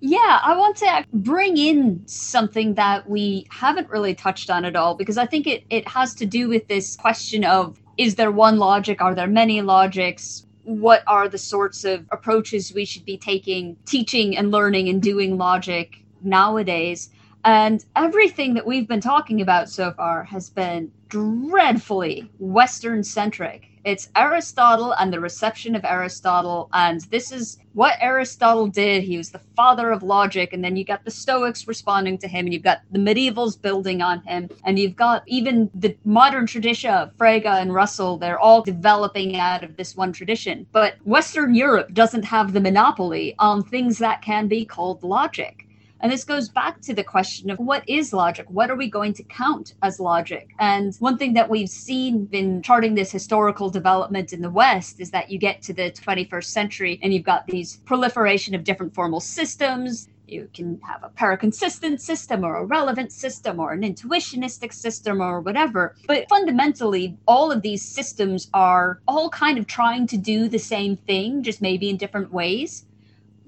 [0.00, 4.94] Yeah, I want to bring in something that we haven't really touched on at all
[4.94, 8.58] because I think it, it has to do with this question of is there one
[8.58, 9.02] logic?
[9.02, 10.46] Are there many logics?
[10.62, 15.36] What are the sorts of approaches we should be taking, teaching and learning and doing
[15.36, 17.10] logic nowadays.
[17.44, 23.67] And everything that we've been talking about so far has been dreadfully Western centric.
[23.84, 26.68] It's Aristotle and the reception of Aristotle.
[26.72, 29.02] And this is what Aristotle did.
[29.02, 30.52] He was the father of logic.
[30.52, 34.02] And then you got the Stoics responding to him, and you've got the medievals building
[34.02, 34.48] on him.
[34.64, 38.16] And you've got even the modern tradition of Frege and Russell.
[38.16, 40.66] They're all developing out of this one tradition.
[40.72, 45.67] But Western Europe doesn't have the monopoly on things that can be called logic.
[46.00, 48.46] And this goes back to the question of what is logic?
[48.48, 50.50] What are we going to count as logic?
[50.58, 55.10] And one thing that we've seen in charting this historical development in the West is
[55.10, 59.20] that you get to the 21st century and you've got these proliferation of different formal
[59.20, 60.08] systems.
[60.28, 65.40] You can have a paraconsistent system or a relevant system or an intuitionistic system or
[65.40, 65.96] whatever.
[66.06, 70.96] But fundamentally, all of these systems are all kind of trying to do the same
[70.96, 72.84] thing, just maybe in different ways.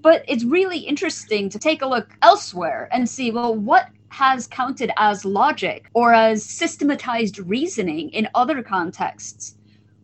[0.03, 4.91] But it's really interesting to take a look elsewhere and see, well, what has counted
[4.97, 9.57] as logic or as systematized reasoning in other contexts.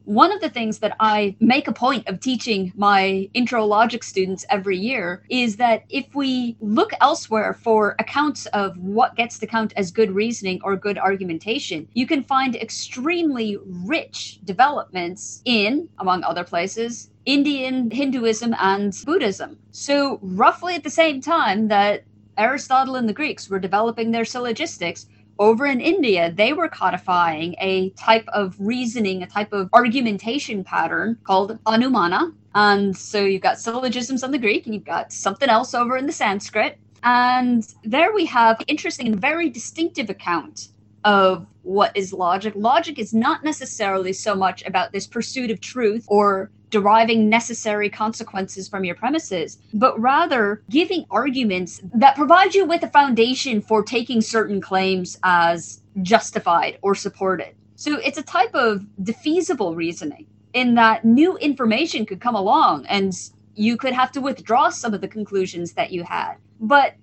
[0.07, 4.47] One of the things that I make a point of teaching my intro logic students
[4.49, 9.73] every year is that if we look elsewhere for accounts of what gets to count
[9.77, 16.45] as good reasoning or good argumentation, you can find extremely rich developments in, among other
[16.45, 19.59] places, Indian Hinduism and Buddhism.
[19.73, 22.05] So, roughly at the same time that
[22.39, 25.07] Aristotle and the Greeks were developing their syllogistics,
[25.39, 31.19] over in India, they were codifying a type of reasoning, a type of argumentation pattern
[31.25, 32.33] called anumana.
[32.55, 36.07] And so you've got syllogisms on the Greek and you've got something else over in
[36.07, 36.79] the Sanskrit.
[37.03, 40.69] And there we have interesting and very distinctive account
[41.05, 42.55] of what is logic.
[42.57, 48.69] Logic is not necessarily so much about this pursuit of truth or deriving necessary consequences
[48.69, 54.21] from your premises, but rather giving arguments that provide you with a foundation for taking
[54.21, 57.55] certain claims as justified or supported.
[57.77, 63.13] So it's a type of defeasible reasoning in that new information could come along and
[63.55, 66.35] you could have to withdraw some of the conclusions that you had.
[66.61, 66.95] But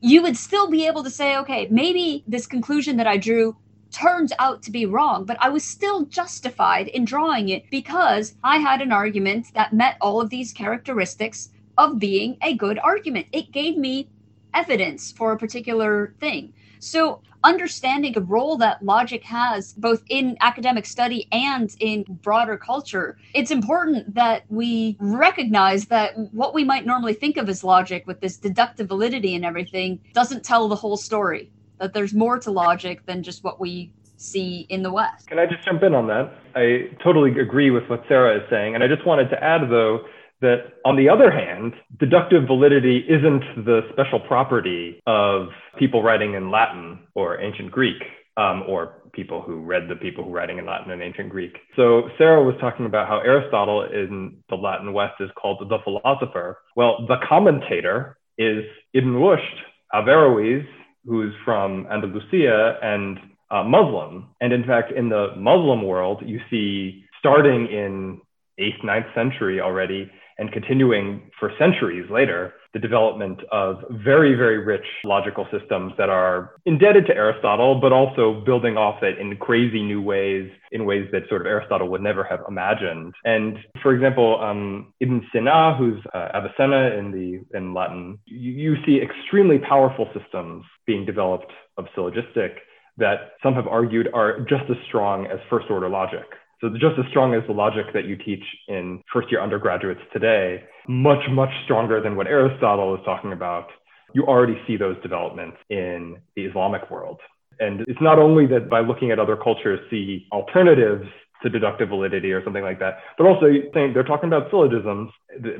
[0.00, 3.56] you would still be able to say, okay, maybe this conclusion that I drew
[3.96, 8.58] turns out to be wrong, but I was still justified in drawing it because I
[8.58, 13.26] had an argument that met all of these characteristics of being a good argument.
[13.32, 14.08] It gave me
[14.52, 16.52] evidence for a particular thing.
[16.78, 23.16] So, understanding the role that logic has both in academic study and in broader culture,
[23.32, 28.20] it's important that we recognize that what we might normally think of as logic with
[28.20, 33.04] this deductive validity and everything doesn't tell the whole story that there's more to logic
[33.06, 35.28] than just what we see in the West.
[35.28, 36.32] Can I just jump in on that?
[36.54, 38.74] I totally agree with what Sarah is saying.
[38.74, 40.00] And I just wanted to add, though,
[40.40, 46.50] that on the other hand, deductive validity isn't the special property of people writing in
[46.50, 48.02] Latin or ancient Greek.
[48.38, 51.56] Um, or people who read the people who writing in Latin and ancient Greek.
[51.74, 56.58] So Sarah was talking about how Aristotle in the Latin West is called the philosopher.
[56.76, 58.62] Well, the commentator is
[58.92, 59.56] Ibn Rushd,
[59.94, 60.66] Averroes,
[61.06, 63.18] who's from Andalusia and
[63.50, 64.28] uh, Muslim.
[64.40, 68.20] And in fact, in the Muslim world, you see starting in
[68.58, 74.84] 8th, 9th century already and continuing for centuries later, the development of very, very rich
[75.02, 80.02] logical systems that are indebted to Aristotle, but also building off it in crazy new
[80.02, 83.14] ways, in ways that sort of Aristotle would never have imagined.
[83.24, 88.76] And for example, um, Ibn Sina, who's uh, Avicenna in the in Latin, you, you
[88.84, 92.58] see extremely powerful systems being developed of syllogistic
[92.98, 96.26] that some have argued are just as strong as first order logic.
[96.60, 100.62] So just as strong as the logic that you teach in first year undergraduates today,
[100.88, 103.68] much, much stronger than what Aristotle is talking about.
[104.14, 107.20] You already see those developments in the Islamic world.
[107.58, 111.06] And it's not only that by looking at other cultures, see alternatives
[111.42, 115.10] to deductive validity or something like that, but also think they're talking about syllogisms,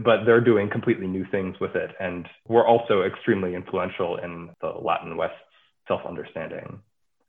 [0.02, 1.90] but they're doing completely new things with it.
[2.00, 5.34] And we're also extremely influential in the Latin West
[5.86, 6.80] self understanding.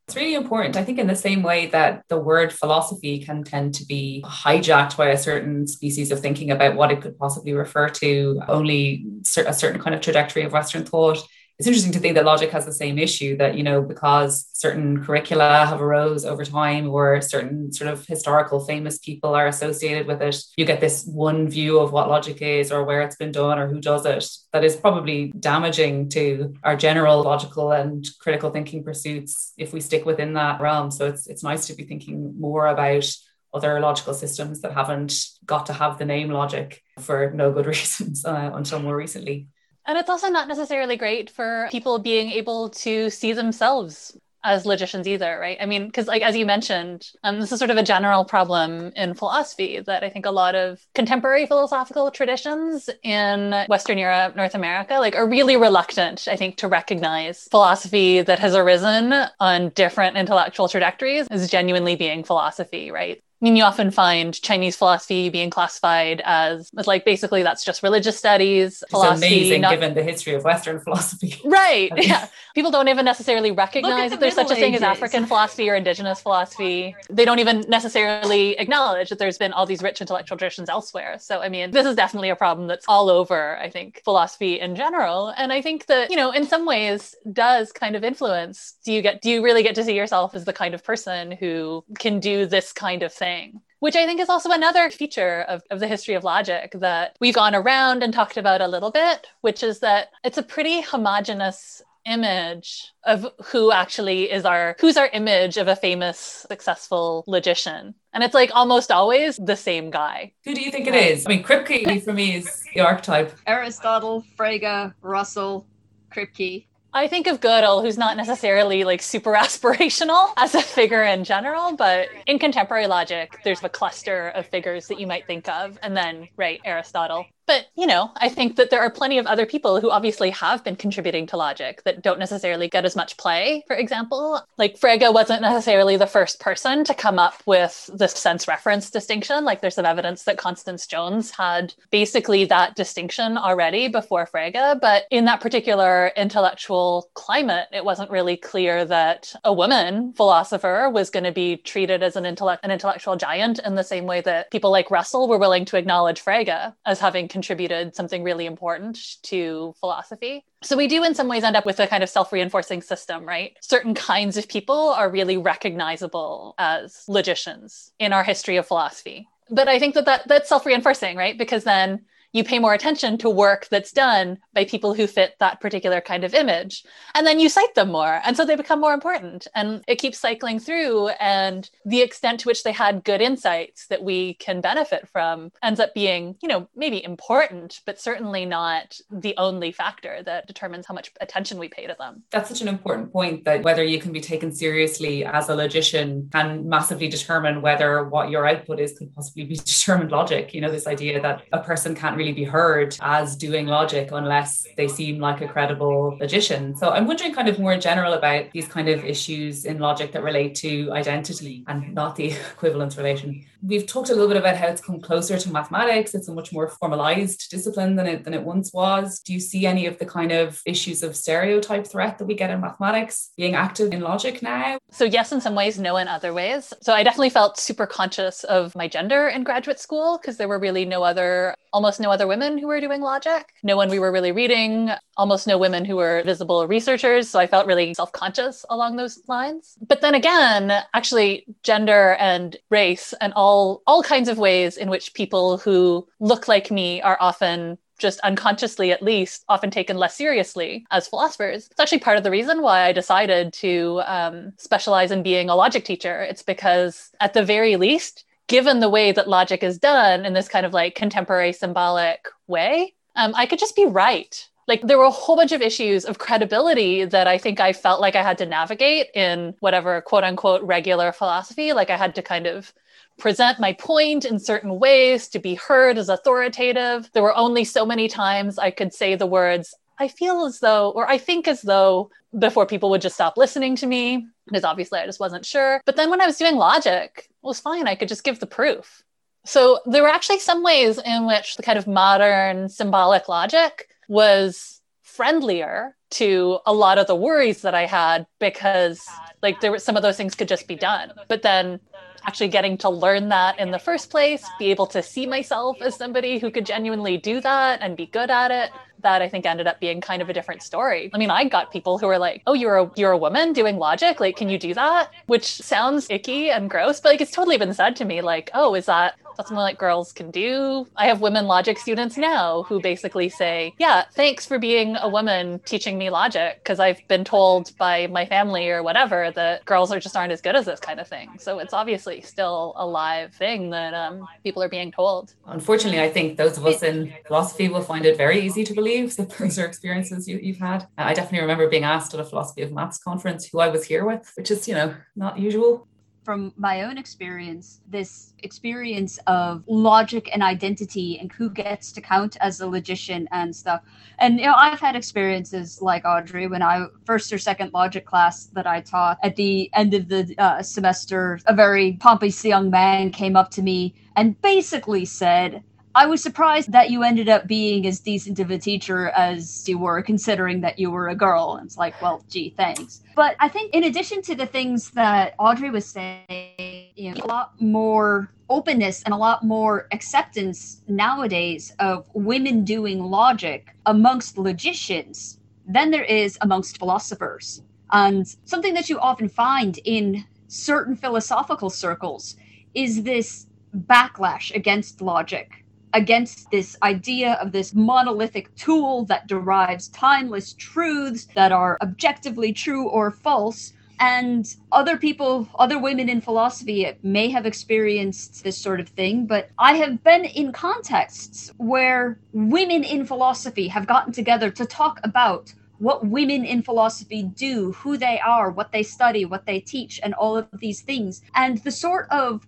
[0.08, 0.78] It's really important.
[0.78, 4.96] I think, in the same way that the word philosophy can tend to be hijacked
[4.96, 9.06] by a certain species of thinking about what it could possibly refer to, only
[9.46, 11.20] a certain kind of trajectory of Western thought
[11.60, 15.04] it's interesting to think that logic has the same issue that you know because certain
[15.04, 20.22] curricula have arose over time or certain sort of historical famous people are associated with
[20.22, 23.58] it you get this one view of what logic is or where it's been done
[23.58, 28.84] or who does it that is probably damaging to our general logical and critical thinking
[28.84, 30.92] pursuits if we stick within that realm.
[30.92, 33.06] So it's it's nice to be thinking more about
[33.54, 35.14] other logical systems that haven't
[35.46, 39.48] got to have the name logic for no good reasons uh, until more recently
[39.88, 45.08] and it's also not necessarily great for people being able to see themselves as logicians
[45.08, 45.58] either, right?
[45.60, 48.92] I mean, because like as you mentioned, um, this is sort of a general problem
[48.96, 54.56] in philosophy that I think a lot of contemporary philosophical traditions in Western Europe, North
[54.56, 60.16] America, like are really reluctant, I think, to recognize philosophy that has arisen on different
[60.16, 63.22] intellectual trajectories as genuinely being philosophy, right?
[63.40, 67.84] I mean, you often find Chinese philosophy being classified as, as like basically that's just
[67.84, 68.82] religious studies.
[68.82, 69.72] It's philosophy, amazing not...
[69.72, 71.36] given the history of Western philosophy.
[71.48, 71.92] Right.
[71.98, 72.28] yeah.
[72.56, 76.22] People don't even necessarily recognize that there's such a thing as African philosophy or indigenous
[76.22, 76.96] philosophy.
[77.10, 81.18] They don't even necessarily acknowledge that there's been all these rich intellectual traditions elsewhere.
[81.20, 84.76] So, I mean, this is definitely a problem that's all over, I think, philosophy in
[84.76, 85.34] general.
[85.38, 88.76] And I think that, you know, in some ways does kind of influence.
[88.84, 91.32] Do you get, do you really get to see yourself as the kind of person
[91.32, 93.27] who can do this kind of thing?
[93.28, 97.16] Thing which I think is also another feature of, of the history of logic that
[97.20, 100.82] we've gone around and talked about a little bit, which is that it's a pretty
[100.82, 107.94] homogenous image of who actually is our who's our image of a famous successful logician.
[108.14, 110.32] And it's like almost always the same guy.
[110.46, 111.26] Who do you think it is?
[111.26, 113.38] I mean kripke for me is the archetype.
[113.46, 115.68] Aristotle frege russell
[116.10, 121.24] kripke I think of Gödel, who's not necessarily like super aspirational as a figure in
[121.24, 125.78] general, but in contemporary logic, there's a cluster of figures that you might think of.
[125.82, 127.26] And then, right, Aristotle.
[127.48, 130.64] But, you know, I think that there are plenty of other people who obviously have
[130.64, 133.64] been contributing to logic that don't necessarily get as much play.
[133.68, 138.48] For example, like Frege wasn't necessarily the first person to come up with the sense
[138.48, 139.46] reference distinction.
[139.46, 144.80] Like there's some evidence that Constance Jones had basically that distinction already before Frege.
[144.82, 151.10] But in that particular intellectual climate, it wasn't really clear that a woman philosopher was
[151.10, 154.52] going to be treated as an, intellect- an intellectual giant in the same way that
[154.52, 159.76] people like Russell were willing to acknowledge Frege as having contributed something really important to
[159.80, 160.44] philosophy.
[160.64, 163.56] So we do in some ways end up with a kind of self-reinforcing system, right?
[163.62, 169.28] Certain kinds of people are really recognizable as logicians in our history of philosophy.
[169.52, 171.38] But I think that, that that's self-reinforcing, right?
[171.38, 175.62] Because then you pay more attention to work that's done by people who fit that
[175.62, 176.84] particular kind of image.
[177.16, 178.22] And then you cite them more.
[178.24, 179.48] And so they become more important.
[179.56, 181.10] And it keeps cycling through.
[181.20, 185.80] And the extent to which they had good insights that we can benefit from ends
[185.80, 190.94] up being, you know, maybe important, but certainly not the only factor that determines how
[190.94, 192.24] much attention we pay to them.
[192.32, 196.30] That's such an important point that whether you can be taken seriously as a logician
[196.32, 200.54] can massively determine whether what your output is could possibly be determined logic.
[200.54, 204.66] You know, this idea that a person can't really be heard as doing logic unless
[204.76, 206.76] they seem like a credible logician.
[206.76, 210.12] So I'm wondering kind of more in general about these kind of issues in logic
[210.12, 213.46] that relate to identity and not the equivalence relation.
[213.62, 216.14] We've talked a little bit about how it's come closer to mathematics.
[216.14, 219.20] It's a much more formalized discipline than it than it once was.
[219.20, 222.50] Do you see any of the kind of issues of stereotype threat that we get
[222.50, 224.78] in mathematics being active in logic now?
[224.92, 226.74] So yes, in some ways, no in other ways.
[226.82, 230.60] So I definitely felt super conscious of my gender in graduate school because there were
[230.60, 234.12] really no other almost no other women who were doing logic, no one we were
[234.12, 237.30] really reading, almost no women who were visible researchers.
[237.30, 239.78] So I felt really self conscious along those lines.
[239.86, 243.47] But then again, actually, gender and race and all,
[243.88, 248.92] all kinds of ways in which people who look like me are often just unconsciously
[248.92, 251.68] at least often taken less seriously as philosophers.
[251.72, 255.56] It's actually part of the reason why i decided to um, specialize in being a
[255.56, 256.22] logic teacher.
[256.22, 260.48] It's because at the very least given the way that logic is done in this
[260.48, 264.48] kind of like contemporary symbolic way um, i could just be right.
[264.68, 268.02] Like there were a whole bunch of issues of credibility that I think I felt
[268.02, 271.72] like I had to navigate in whatever quote unquote regular philosophy.
[271.72, 272.74] Like I had to kind of
[273.18, 277.10] present my point in certain ways to be heard as authoritative.
[277.14, 280.92] There were only so many times I could say the words, I feel as though,
[280.92, 285.00] or I think as though, before people would just stop listening to me, because obviously
[285.00, 285.82] I just wasn't sure.
[285.86, 287.88] But then when I was doing logic, it was fine.
[287.88, 289.04] I could just give the proof.
[289.46, 294.82] So there were actually some ways in which the kind of modern symbolic logic was
[295.02, 299.02] friendlier to a lot of the worries that I had because
[299.42, 301.12] like there were some of those things could just be done.
[301.28, 301.80] But then
[302.28, 305.96] actually getting to learn that in the first place, be able to see myself as
[305.96, 308.72] somebody who could genuinely do that and be good at it.
[309.02, 311.10] That I think ended up being kind of a different story.
[311.14, 313.78] I mean, I got people who were like, "Oh, you're a you're a woman doing
[313.78, 314.20] logic.
[314.20, 317.74] Like, can you do that?" Which sounds icky and gross, but like it's totally been
[317.74, 320.88] said to me like, "Oh, is that that's something like girls can do.
[320.96, 325.60] I have women logic students now who basically say, Yeah, thanks for being a woman
[325.66, 330.00] teaching me logic because I've been told by my family or whatever that girls are
[330.00, 331.30] just aren't as good as this kind of thing.
[331.38, 335.34] So it's obviously still a live thing that um, people are being told.
[335.46, 338.87] Unfortunately, I think those of us in philosophy will find it very easy to believe
[338.88, 340.88] that those are experiences you, you've had.
[340.98, 344.06] I definitely remember being asked at a philosophy of maths conference who I was here
[344.06, 345.88] with, which is, you know, not usual
[346.28, 352.36] from my own experience, this experience of logic and identity and who gets to count
[352.42, 353.82] as a logician and stuff.
[354.20, 358.48] And you know, I've had experiences like Audrey when I first or second logic class
[358.48, 363.10] that I taught at the end of the uh, semester, a very pompous young man
[363.12, 365.64] came up to me and basically said,
[365.98, 369.80] I was surprised that you ended up being as decent of a teacher as you
[369.80, 371.56] were, considering that you were a girl.
[371.56, 373.02] And it's like, well, gee, thanks.
[373.16, 377.26] But I think, in addition to the things that Audrey was saying, you know, a
[377.26, 385.40] lot more openness and a lot more acceptance nowadays of women doing logic amongst logicians
[385.68, 387.64] than there is amongst philosophers.
[387.92, 392.36] And something that you often find in certain philosophical circles
[392.76, 395.64] is this backlash against logic
[395.98, 402.88] against this idea of this monolithic tool that derives timeless truths that are objectively true
[402.88, 403.74] or false.
[404.00, 409.50] And other people, other women in philosophy may have experienced this sort of thing, but
[409.58, 415.52] I have been in contexts where women in philosophy have gotten together to talk about
[415.80, 420.14] what women in philosophy do, who they are, what they study, what they teach, and
[420.14, 421.24] all of these things.
[421.34, 422.46] And the sort of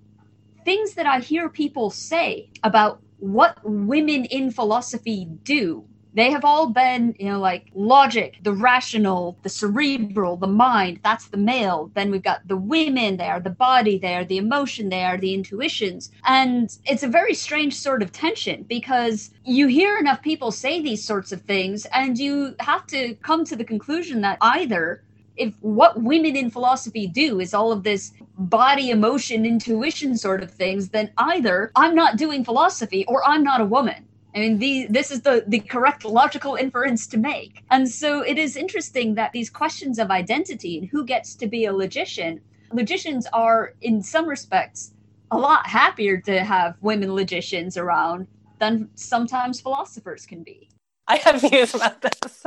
[0.65, 5.85] things that I hear people say about what women in philosophy do.
[6.11, 11.27] They have all been, you know, like logic, the rational, the cerebral, the mind, that's
[11.27, 11.91] the male.
[11.93, 15.17] Then we've got the women, they are the body, they are the emotion, they are
[15.17, 16.11] the intuitions.
[16.25, 21.05] And it's a very strange sort of tension because you hear enough people say these
[21.05, 25.03] sorts of things and you have to come to the conclusion that either
[25.39, 30.51] if what women in philosophy do is all of this body emotion intuition sort of
[30.51, 34.85] things then either i'm not doing philosophy or i'm not a woman I mean, the,
[34.89, 37.63] this is the, the correct logical inference to make.
[37.71, 41.65] And so it is interesting that these questions of identity and who gets to be
[41.65, 42.39] a logician,
[42.71, 44.93] logicians are, in some respects,
[45.31, 48.27] a lot happier to have women logicians around
[48.59, 50.69] than sometimes philosophers can be.
[51.09, 52.45] I have views about this.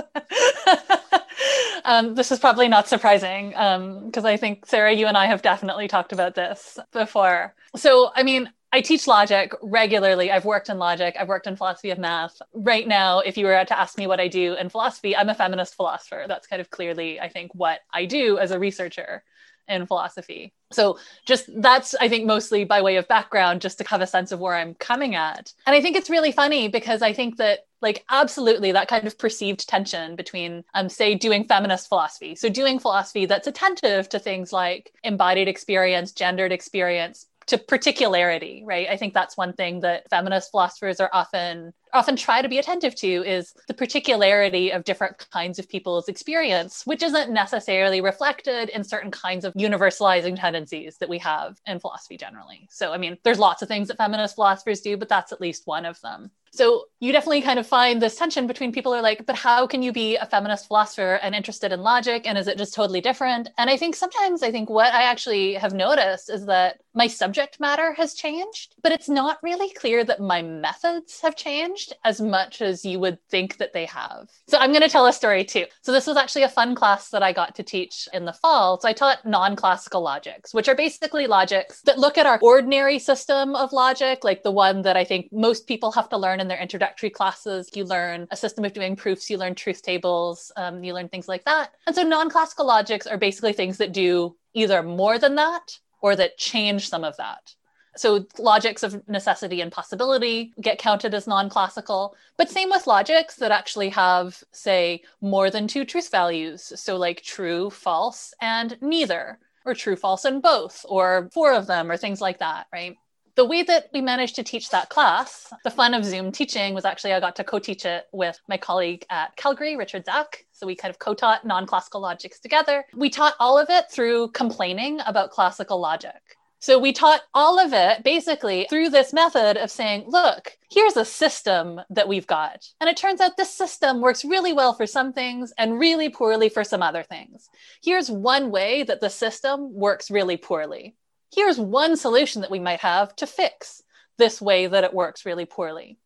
[1.84, 5.42] um, this is probably not surprising because um, I think, Sarah, you and I have
[5.42, 7.54] definitely talked about this before.
[7.76, 10.30] So, I mean, I teach logic regularly.
[10.30, 12.40] I've worked in logic, I've worked in philosophy of math.
[12.54, 15.34] Right now, if you were to ask me what I do in philosophy, I'm a
[15.34, 16.24] feminist philosopher.
[16.26, 19.24] That's kind of clearly, I think, what I do as a researcher
[19.68, 20.52] in philosophy.
[20.72, 24.32] So just that's I think mostly by way of background just to have a sense
[24.32, 25.52] of where I'm coming at.
[25.66, 29.18] And I think it's really funny because I think that like absolutely that kind of
[29.18, 32.34] perceived tension between um say doing feminist philosophy.
[32.34, 38.88] So doing philosophy that's attentive to things like embodied experience, gendered experience, to particularity right?
[38.88, 42.94] I think that's one thing that feminist philosophers are often often try to be attentive
[42.96, 48.82] to is the particularity of different kinds of people's experience which isn't necessarily reflected in
[48.82, 52.68] certain kinds of universalizing tendencies that we have in philosophy generally.
[52.70, 55.66] So i mean there's lots of things that feminist philosophers do but that's at least
[55.66, 59.26] one of them So you definitely kind of find this tension between people are like,
[59.26, 62.22] but how can you be a feminist philosopher and interested in logic?
[62.26, 63.48] And is it just totally different?
[63.56, 67.58] And I think sometimes I think what I actually have noticed is that my subject
[67.58, 72.60] matter has changed, but it's not really clear that my methods have changed as much
[72.60, 74.28] as you would think that they have.
[74.46, 75.64] So I'm going to tell a story too.
[75.80, 78.78] So this was actually a fun class that I got to teach in the fall.
[78.78, 83.56] So I taught non-classical logics, which are basically logics that look at our ordinary system
[83.56, 86.60] of logic, like the one that I think most people have to learn in their
[86.60, 87.70] introductory classes.
[87.72, 91.28] You learn a system of doing proofs, you learn truth tables, um, you learn things
[91.28, 91.72] like that.
[91.86, 96.36] And so non-classical logics are basically things that do either more than that or that
[96.36, 97.54] change some of that.
[97.94, 103.52] So logics of necessity and possibility get counted as non-classical, but same with logics that
[103.52, 106.72] actually have, say, more than two truth values.
[106.76, 111.90] So like true, false, and neither, or true, false, and both, or four of them,
[111.90, 112.96] or things like that, right?
[113.34, 116.84] The way that we managed to teach that class, the fun of Zoom teaching was
[116.84, 120.44] actually I got to co-teach it with my colleague at Calgary, Richard Zach.
[120.52, 122.84] So we kind of co-taught non-classical logics together.
[122.94, 126.20] We taught all of it through complaining about classical logic.
[126.58, 131.04] So we taught all of it basically through this method of saying, look, here's a
[131.04, 132.68] system that we've got.
[132.80, 136.50] And it turns out this system works really well for some things and really poorly
[136.50, 137.48] for some other things.
[137.82, 140.94] Here's one way that the system works really poorly.
[141.34, 143.82] Here's one solution that we might have to fix
[144.18, 145.98] this way that it works really poorly.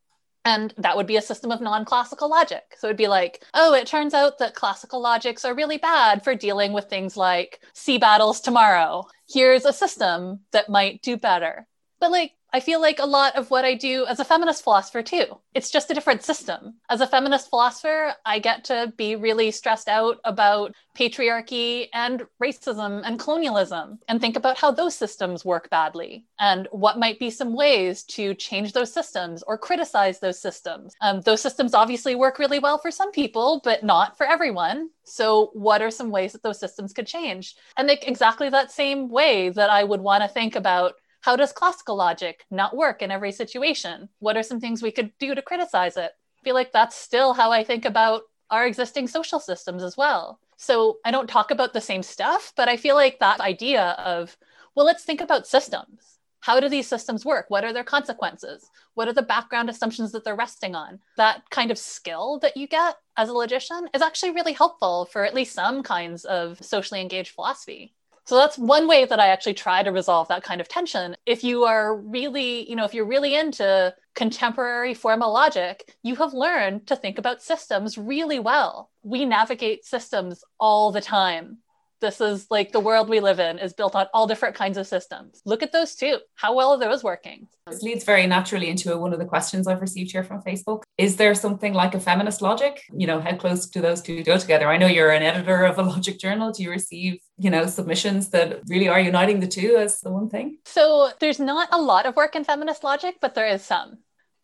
[0.45, 2.75] And that would be a system of non classical logic.
[2.77, 6.35] So it'd be like, oh, it turns out that classical logics are really bad for
[6.35, 9.05] dealing with things like sea battles tomorrow.
[9.27, 11.67] Here's a system that might do better.
[11.99, 15.03] But like, I feel like a lot of what I do as a feminist philosopher
[15.03, 15.25] too.
[15.53, 16.77] It's just a different system.
[16.89, 23.03] As a feminist philosopher, I get to be really stressed out about patriarchy and racism
[23.05, 27.53] and colonialism and think about how those systems work badly and what might be some
[27.53, 30.95] ways to change those systems or criticize those systems.
[31.01, 34.89] Um, those systems obviously work really well for some people, but not for everyone.
[35.03, 37.55] So, what are some ways that those systems could change?
[37.77, 40.95] And like exactly that same way that I would want to think about
[41.27, 44.07] how does classical logic not work in every situation?
[44.19, 46.11] What are some things we could do to criticize it?
[46.39, 50.39] I feel like that's still how I think about our existing social systems as well.
[50.55, 54.37] So I don't talk about the same stuff, but I feel like that idea of,
[54.73, 56.19] well, let's think about systems.
[56.39, 57.47] How do these systems work?
[57.49, 58.71] What are their consequences?
[58.93, 61.01] What are the background assumptions that they're resting on?
[61.17, 65.25] That kind of skill that you get as a logician is actually really helpful for
[65.25, 67.96] at least some kinds of socially engaged philosophy.
[68.27, 71.15] So that's one way that I actually try to resolve that kind of tension.
[71.25, 76.33] If you are really, you know, if you're really into contemporary formal logic, you have
[76.33, 78.91] learned to think about systems really well.
[79.01, 81.59] We navigate systems all the time.
[81.99, 84.87] This is like the world we live in is built on all different kinds of
[84.87, 85.41] systems.
[85.45, 86.19] Look at those too.
[86.35, 87.47] How well are those working?
[87.67, 90.83] This leads very naturally into one of the questions I've received here from Facebook.
[90.97, 92.83] Is there something like a feminist logic?
[92.93, 94.67] You know, how close do those two go together?
[94.67, 96.51] I know you're an editor of a logic journal.
[96.51, 100.29] Do you receive, you know, submissions that really are uniting the two as the one
[100.29, 100.59] thing?
[100.65, 103.97] So there's not a lot of work in feminist logic, but there is some.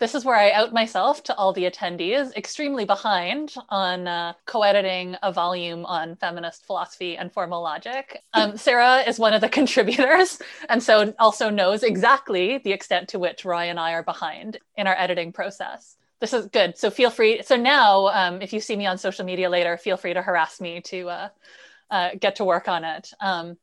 [0.03, 4.63] This is where I out myself to all the attendees, extremely behind on uh, co
[4.63, 8.21] editing a volume on feminist philosophy and formal logic.
[8.33, 13.17] Um, Sarah is one of the contributors, and so also knows exactly the extent to
[13.17, 15.95] which Roy and I are behind in our editing process.
[16.19, 16.77] This is good.
[16.77, 17.41] So feel free.
[17.41, 20.59] So now, um, if you see me on social media later, feel free to harass
[20.59, 21.29] me to uh,
[21.89, 23.13] uh, get to work on it.
[23.21, 23.57] Um,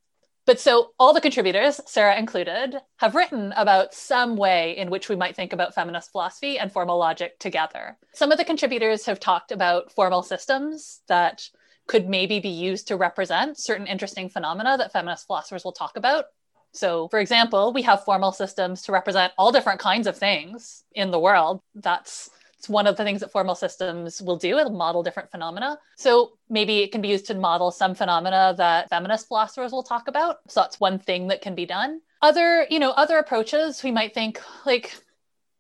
[0.51, 5.15] but so all the contributors, Sarah included, have written about some way in which we
[5.15, 7.97] might think about feminist philosophy and formal logic together.
[8.15, 11.49] Some of the contributors have talked about formal systems that
[11.87, 16.25] could maybe be used to represent certain interesting phenomena that feminist philosophers will talk about.
[16.73, 21.13] So, for example, we have formal systems to represent all different kinds of things in
[21.13, 21.61] the world.
[21.77, 22.29] That's
[22.61, 24.59] it's one of the things that formal systems will do.
[24.59, 25.79] It'll model different phenomena.
[25.97, 30.09] So maybe it can be used to model some phenomena that feminist philosophers will talk
[30.09, 30.41] about.
[30.47, 32.03] So that's one thing that can be done.
[32.21, 34.95] Other, you know, other approaches we might think like,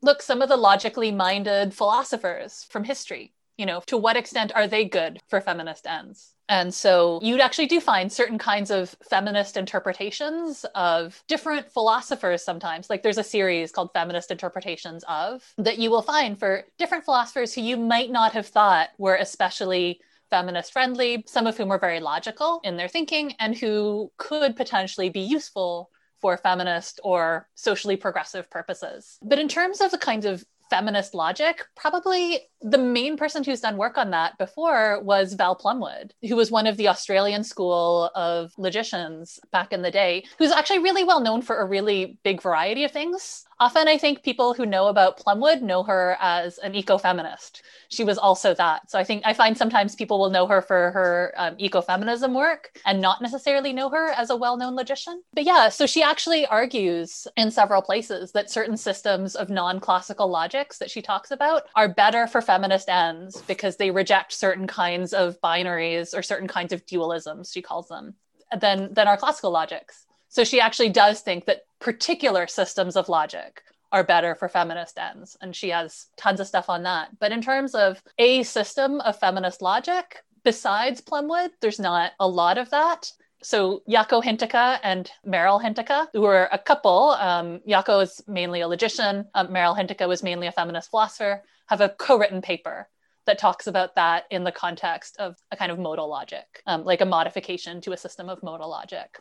[0.03, 4.67] look, some of the logically minded philosophers from history, you know, to what extent are
[4.67, 6.33] they good for feminist ends?
[6.49, 12.89] And so you'd actually do find certain kinds of feminist interpretations of different philosophers sometimes.
[12.89, 17.55] Like there's a series called Feminist Interpretations of that you will find for different philosophers
[17.55, 20.01] who you might not have thought were especially
[20.31, 25.11] feminist friendly, some of whom were very logical in their thinking and who could potentially
[25.11, 29.19] be useful for feminist or socially progressive purposes.
[29.23, 33.77] But in terms of the kinds of feminist logic, probably the main person who's done
[33.77, 38.53] work on that before was Val Plumwood, who was one of the Australian school of
[38.57, 42.85] logicians back in the day, who's actually really well known for a really big variety
[42.85, 43.45] of things.
[43.61, 47.61] Often, I think people who know about Plumwood know her as an ecofeminist.
[47.91, 48.91] She was also that.
[48.91, 52.81] So I think I find sometimes people will know her for her um, ecofeminism work
[52.87, 55.23] and not necessarily know her as a well known logician.
[55.35, 60.31] But yeah, so she actually argues in several places that certain systems of non classical
[60.31, 65.13] logics that she talks about are better for feminist ends because they reject certain kinds
[65.13, 68.15] of binaries or certain kinds of dualisms, she calls them,
[68.59, 70.07] than, than our classical logics.
[70.31, 73.62] So she actually does think that particular systems of logic
[73.93, 75.37] are better for feminist ends.
[75.41, 77.18] And she has tons of stuff on that.
[77.18, 82.59] But in terms of a system of feminist logic, besides Plumwood, there's not a lot
[82.59, 83.11] of that.
[83.43, 88.68] So Jaakko Hintikka and Merrill Hintikka, who were a couple, um, Jaakko is mainly a
[88.68, 92.89] logician, um, Merrill Hintikka was mainly a feminist philosopher, have a co-written paper
[93.26, 97.01] that talks about that in the context of a kind of modal logic, um, like
[97.01, 99.18] a modification to a system of modal logic.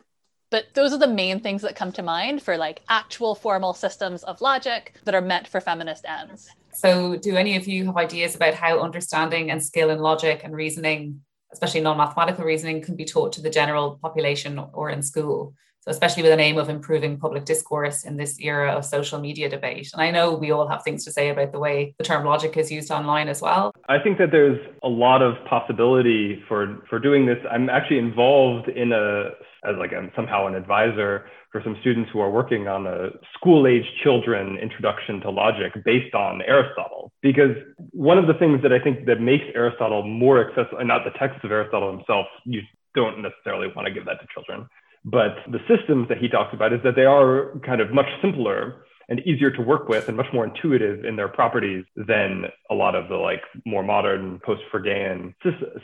[0.50, 4.24] But those are the main things that come to mind for like actual formal systems
[4.24, 6.48] of logic that are meant for feminist ends.
[6.72, 10.54] So, do any of you have ideas about how understanding and skill in logic and
[10.54, 11.20] reasoning,
[11.52, 15.54] especially non mathematical reasoning, can be taught to the general population or in school?
[15.82, 19.48] So, especially with an aim of improving public discourse in this era of social media
[19.48, 19.88] debate.
[19.94, 22.58] And I know we all have things to say about the way the term logic
[22.58, 23.72] is used online as well.
[23.88, 27.38] I think that there's a lot of possibility for, for doing this.
[27.50, 29.30] I'm actually involved in a,
[29.64, 33.66] as like I'm somehow an advisor for some students who are working on a school
[33.66, 37.10] age children introduction to logic based on Aristotle.
[37.22, 37.56] Because
[37.92, 41.18] one of the things that I think that makes Aristotle more accessible, and not the
[41.18, 42.60] text of Aristotle himself, you
[42.94, 44.68] don't necessarily want to give that to children
[45.04, 48.84] but the systems that he talks about is that they are kind of much simpler
[49.08, 52.94] and easier to work with and much more intuitive in their properties than a lot
[52.94, 55.34] of the like more modern post-Fregean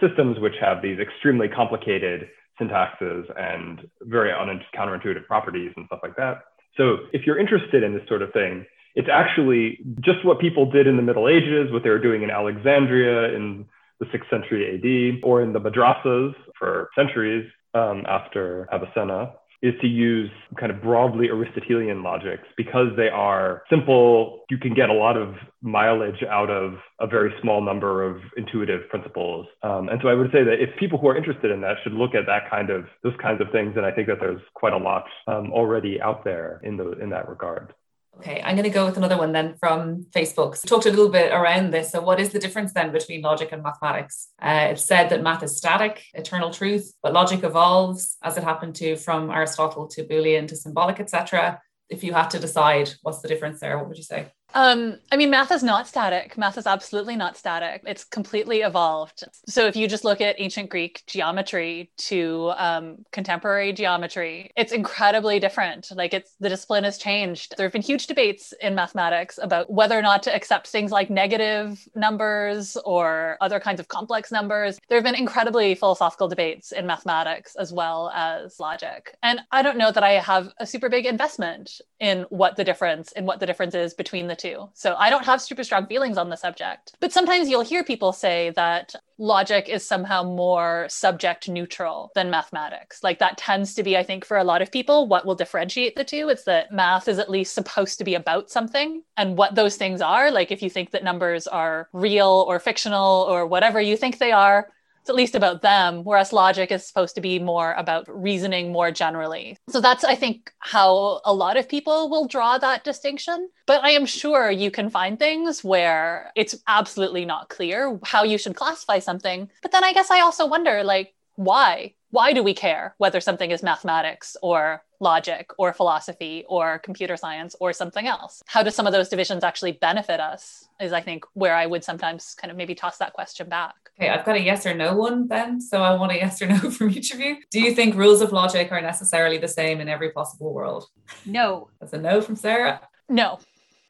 [0.01, 2.29] systems, which have these extremely complicated
[2.61, 6.43] syntaxes and very un- counterintuitive properties and stuff like that.
[6.77, 8.65] So if you're interested in this sort of thing,
[8.95, 12.31] it's actually just what people did in the Middle Ages, what they were doing in
[12.31, 13.67] Alexandria in
[13.99, 19.87] the sixth century AD, or in the madrasas for centuries um, after Avicenna is to
[19.87, 24.45] use kind of broadly Aristotelian logics because they are simple.
[24.51, 28.89] You can get a lot of mileage out of a very small number of intuitive
[28.91, 29.47] principles.
[29.63, 31.95] Um, and so I would say that if people who are interested in that should
[31.95, 34.73] look at that kind of those kinds of things, and I think that there's quite
[34.73, 37.73] a lot um, already out there in the in that regard.
[38.19, 40.57] Okay, I'm going to go with another one then from Facebook.
[40.57, 41.93] So talked a little bit around this.
[41.93, 44.29] So, what is the difference then between logic and mathematics?
[44.41, 48.75] Uh, it's said that math is static, eternal truth, but logic evolves as it happened
[48.77, 51.61] to from Aristotle to Boolean to symbolic, etc.
[51.91, 53.77] If you had to decide, what's the difference there?
[53.77, 54.29] What would you say?
[54.57, 56.39] Um, I mean, math is not static.
[56.39, 57.83] Math is absolutely not static.
[57.87, 59.23] It's completely evolved.
[59.47, 65.39] So if you just look at ancient Greek geometry to um, contemporary geometry, it's incredibly
[65.39, 65.91] different.
[65.95, 67.53] Like it's the discipline has changed.
[67.59, 71.11] There have been huge debates in mathematics about whether or not to accept things like
[71.11, 74.79] negative numbers or other kinds of complex numbers.
[74.89, 79.19] There have been incredibly philosophical debates in mathematics as well as logic.
[79.23, 83.13] And I don't know that I have a super big investment in what the difference
[83.13, 84.69] in what the difference is between the two to.
[84.75, 86.93] So I don't have super strong feelings on the subject.
[87.01, 93.03] But sometimes you'll hear people say that logic is somehow more subject neutral than mathematics.
[93.03, 95.97] Like that tends to be, I think, for a lot of people, what will differentiate
[95.97, 96.29] the two.
[96.29, 100.01] It's that math is at least supposed to be about something and what those things
[100.01, 100.31] are.
[100.31, 104.33] Like if you think that numbers are real or fictional or whatever you think they
[104.33, 104.69] are,
[105.07, 108.91] it's at least about them, whereas logic is supposed to be more about reasoning more
[108.91, 109.57] generally.
[109.69, 113.49] So that's, I think, how a lot of people will draw that distinction.
[113.69, 118.37] But I am sure you can find things where it's absolutely not clear how you
[118.37, 119.49] should classify something.
[119.63, 121.95] But then I guess I also wonder, like, why?
[122.11, 127.57] Why do we care whether something is mathematics or logic or philosophy or computer science
[127.61, 128.43] or something else?
[128.47, 130.69] How do some of those divisions actually benefit us?
[130.81, 133.75] Is I think where I would sometimes kind of maybe toss that question back.
[133.99, 135.61] Okay, I've got a yes or no one then.
[135.61, 137.39] So I want a yes or no from each of you.
[137.51, 140.87] Do you think rules of logic are necessarily the same in every possible world?
[141.25, 141.71] No.
[141.81, 142.81] That's a no from Sarah.
[143.09, 143.39] No.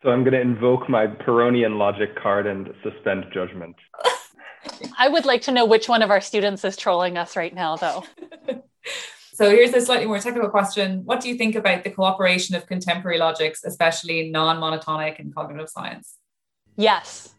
[0.02, 3.76] So I'm going to invoke my Pyrrhonian logic card and suspend judgment.
[4.98, 7.76] I would like to know which one of our students is trolling us right now,
[7.76, 8.04] though.
[9.36, 11.04] So here's a slightly more technical question.
[11.04, 16.14] What do you think about the cooperation of contemporary logics, especially non-monotonic and cognitive science?
[16.78, 17.34] Yes.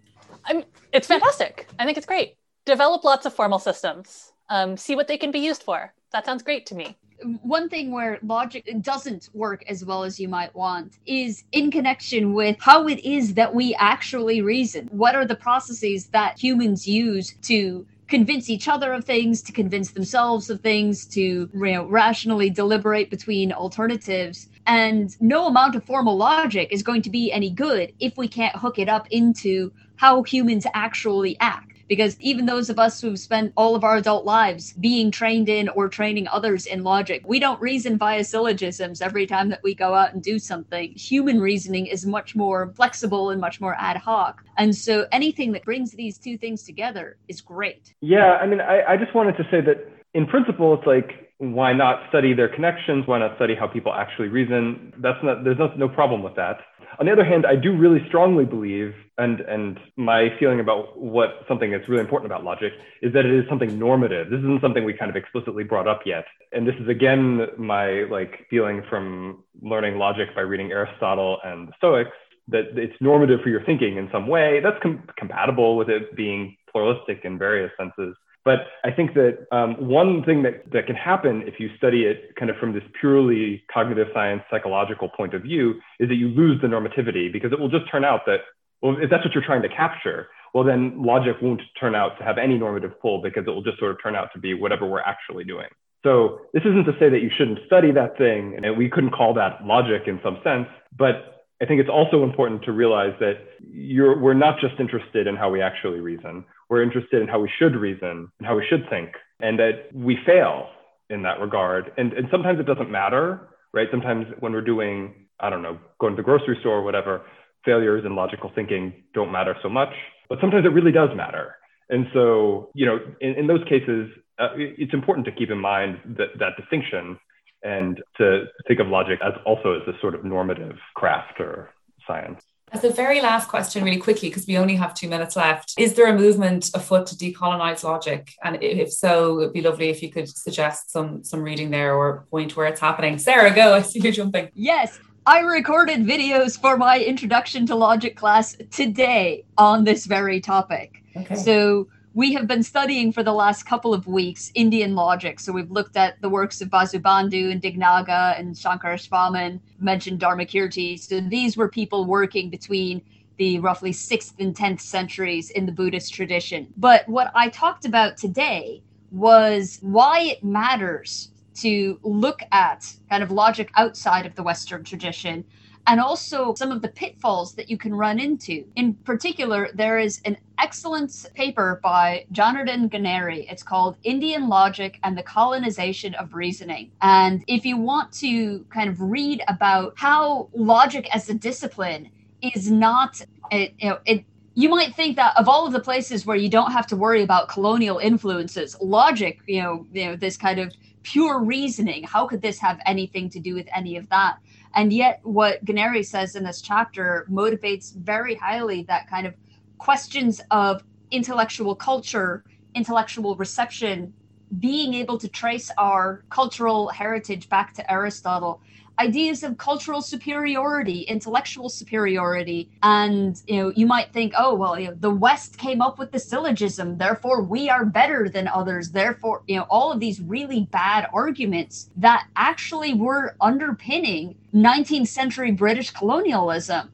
[0.45, 0.63] I'm,
[0.93, 1.67] it's fantastic.
[1.79, 2.35] I think it's great.
[2.67, 4.31] Develop lots of formal systems.
[4.49, 5.93] Um, see what they can be used for.
[6.11, 6.97] That sounds great to me
[7.41, 12.33] one thing where logic doesn't work as well as you might want is in connection
[12.33, 14.87] with how it is that we actually reason.
[14.91, 19.91] What are the processes that humans use to convince each other of things, to convince
[19.91, 24.47] themselves of things, to you know, rationally deliberate between alternatives.
[24.65, 28.55] And no amount of formal logic is going to be any good if we can't
[28.55, 33.53] hook it up into how humans actually act because even those of us who've spent
[33.55, 37.61] all of our adult lives being trained in or training others in logic, we don't
[37.61, 40.91] reason via syllogisms every time that we go out and do something.
[40.93, 44.43] Human reasoning is much more flexible and much more ad hoc.
[44.57, 47.93] And so anything that brings these two things together is great.
[48.01, 51.73] Yeah, I mean, I, I just wanted to say that in principle, it's like, why
[51.73, 53.05] not study their connections?
[53.05, 54.93] Why not study how people actually reason?
[54.97, 56.57] That's not, there's no, no problem with that.
[56.99, 61.43] On the other hand, I do really strongly believe, and, and my feeling about what
[61.47, 62.73] something that's really important about logic
[63.03, 64.31] is that it is something normative.
[64.31, 66.25] This isn't something we kind of explicitly brought up yet.
[66.53, 71.73] And this is again my like feeling from learning logic by reading Aristotle and the
[71.77, 72.09] Stoics
[72.47, 74.59] that it's normative for your thinking in some way.
[74.63, 78.15] That's com- compatible with it being pluralistic in various senses.
[78.47, 82.33] But I think that um, one thing that, that can happen if you study it
[82.39, 86.61] kind of from this purely cognitive science, psychological point of view is that you lose
[86.61, 88.39] the normativity because it will just turn out that,
[88.81, 92.23] well, if that's what you're trying to capture, well, then logic won't turn out to
[92.23, 94.85] have any normative pull because it will just sort of turn out to be whatever
[94.85, 95.67] we're actually doing.
[96.05, 99.33] So this isn't to say that you shouldn't study that thing, and we couldn't call
[99.33, 100.67] that logic in some sense,
[100.97, 103.39] but I think it's also important to realize that
[103.73, 107.75] we're not just interested in how we actually reason we're interested in how we should
[107.75, 110.69] reason and how we should think, and that we fail
[111.09, 111.91] in that regard.
[111.97, 113.87] And, and sometimes it doesn't matter, right?
[113.91, 117.21] Sometimes when we're doing, I don't know, going to the grocery store or whatever,
[117.63, 119.93] failures in logical thinking don't matter so much.
[120.29, 121.55] But sometimes it really does matter.
[121.89, 124.09] And so, you know, in, in those cases,
[124.39, 127.17] uh, it's important to keep in mind that, that distinction
[127.63, 131.69] and to think of logic as also as this sort of normative craft or
[132.05, 132.41] science.
[132.73, 135.93] As the very last question, really quickly, because we only have two minutes left, is
[135.93, 138.33] there a movement afoot to decolonize logic?
[138.43, 142.25] And if so, it'd be lovely if you could suggest some some reading there or
[142.29, 143.19] point where it's happening.
[143.19, 143.73] Sarah, go.
[143.73, 144.49] I see you jumping.
[144.53, 144.99] Yes.
[145.25, 151.03] I recorded videos for my introduction to logic class today on this very topic.
[151.15, 151.35] Okay.
[151.35, 151.87] So
[152.17, 155.39] we have been studying for the last couple of weeks Indian logic.
[155.39, 160.99] So we've looked at the works of Vasubandhu and Dignaga and Shankarasvamin, mentioned Dharmakirti.
[160.99, 163.03] So these were people working between
[163.37, 166.73] the roughly 6th and 10th centuries in the Buddhist tradition.
[166.75, 173.29] But what I talked about today was why it matters to look at kind of
[173.29, 175.45] logic outside of the Western tradition
[175.87, 178.65] and also some of the pitfalls that you can run into.
[178.75, 183.49] In particular, there is an excellent paper by Jonardon Ganeri.
[183.49, 186.91] It's called Indian Logic and the Colonization of Reasoning.
[187.01, 192.09] And if you want to kind of read about how logic as a discipline
[192.41, 194.25] is not, it, you know, it
[194.55, 197.21] you might think that of all of the places where you don't have to worry
[197.21, 200.73] about colonial influences, logic, you know, you know, this kind of
[201.03, 204.39] pure reasoning, how could this have anything to do with any of that?
[204.75, 209.33] And yet, what Ganeri says in this chapter motivates very highly that kind of
[209.77, 212.43] questions of intellectual culture,
[212.75, 214.13] intellectual reception,
[214.59, 218.61] being able to trace our cultural heritage back to Aristotle
[218.99, 222.69] ideas of cultural superiority, intellectual superiority.
[222.83, 226.11] And, you know, you might think, oh, well, you know, the West came up with
[226.11, 228.91] the syllogism, therefore we are better than others.
[228.91, 235.51] Therefore, you know, all of these really bad arguments that actually were underpinning 19th century
[235.51, 236.91] British colonialism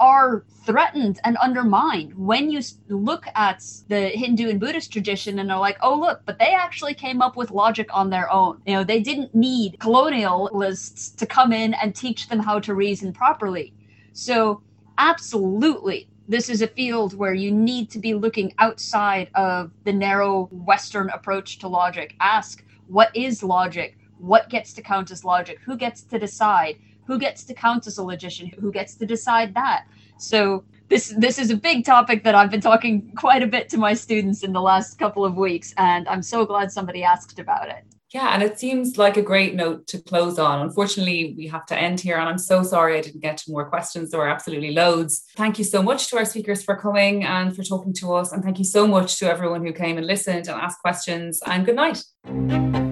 [0.00, 5.60] are threatened and undermined when you look at the Hindu and Buddhist tradition and are
[5.60, 8.60] like, oh, look, but they actually came up with logic on their own.
[8.66, 13.12] You know, they didn't need colonialists to come in and teach them how to reason
[13.12, 13.74] properly.
[14.14, 14.62] So,
[14.98, 20.44] absolutely, this is a field where you need to be looking outside of the narrow
[20.50, 22.16] Western approach to logic.
[22.20, 23.98] Ask, what is logic?
[24.18, 25.58] What gets to count as logic?
[25.64, 26.76] Who gets to decide?
[27.10, 29.84] Who gets to count as a logician who gets to decide that
[30.16, 33.76] so this this is a big topic that i've been talking quite a bit to
[33.76, 37.68] my students in the last couple of weeks and i'm so glad somebody asked about
[37.68, 40.62] it yeah, and it seems like a great note to close on.
[40.62, 43.68] Unfortunately, we have to end here, and I'm so sorry I didn't get to more
[43.68, 44.10] questions.
[44.10, 45.26] There were absolutely loads.
[45.36, 48.32] Thank you so much to our speakers for coming and for talking to us.
[48.32, 51.40] And thank you so much to everyone who came and listened and asked questions.
[51.46, 52.89] And good night.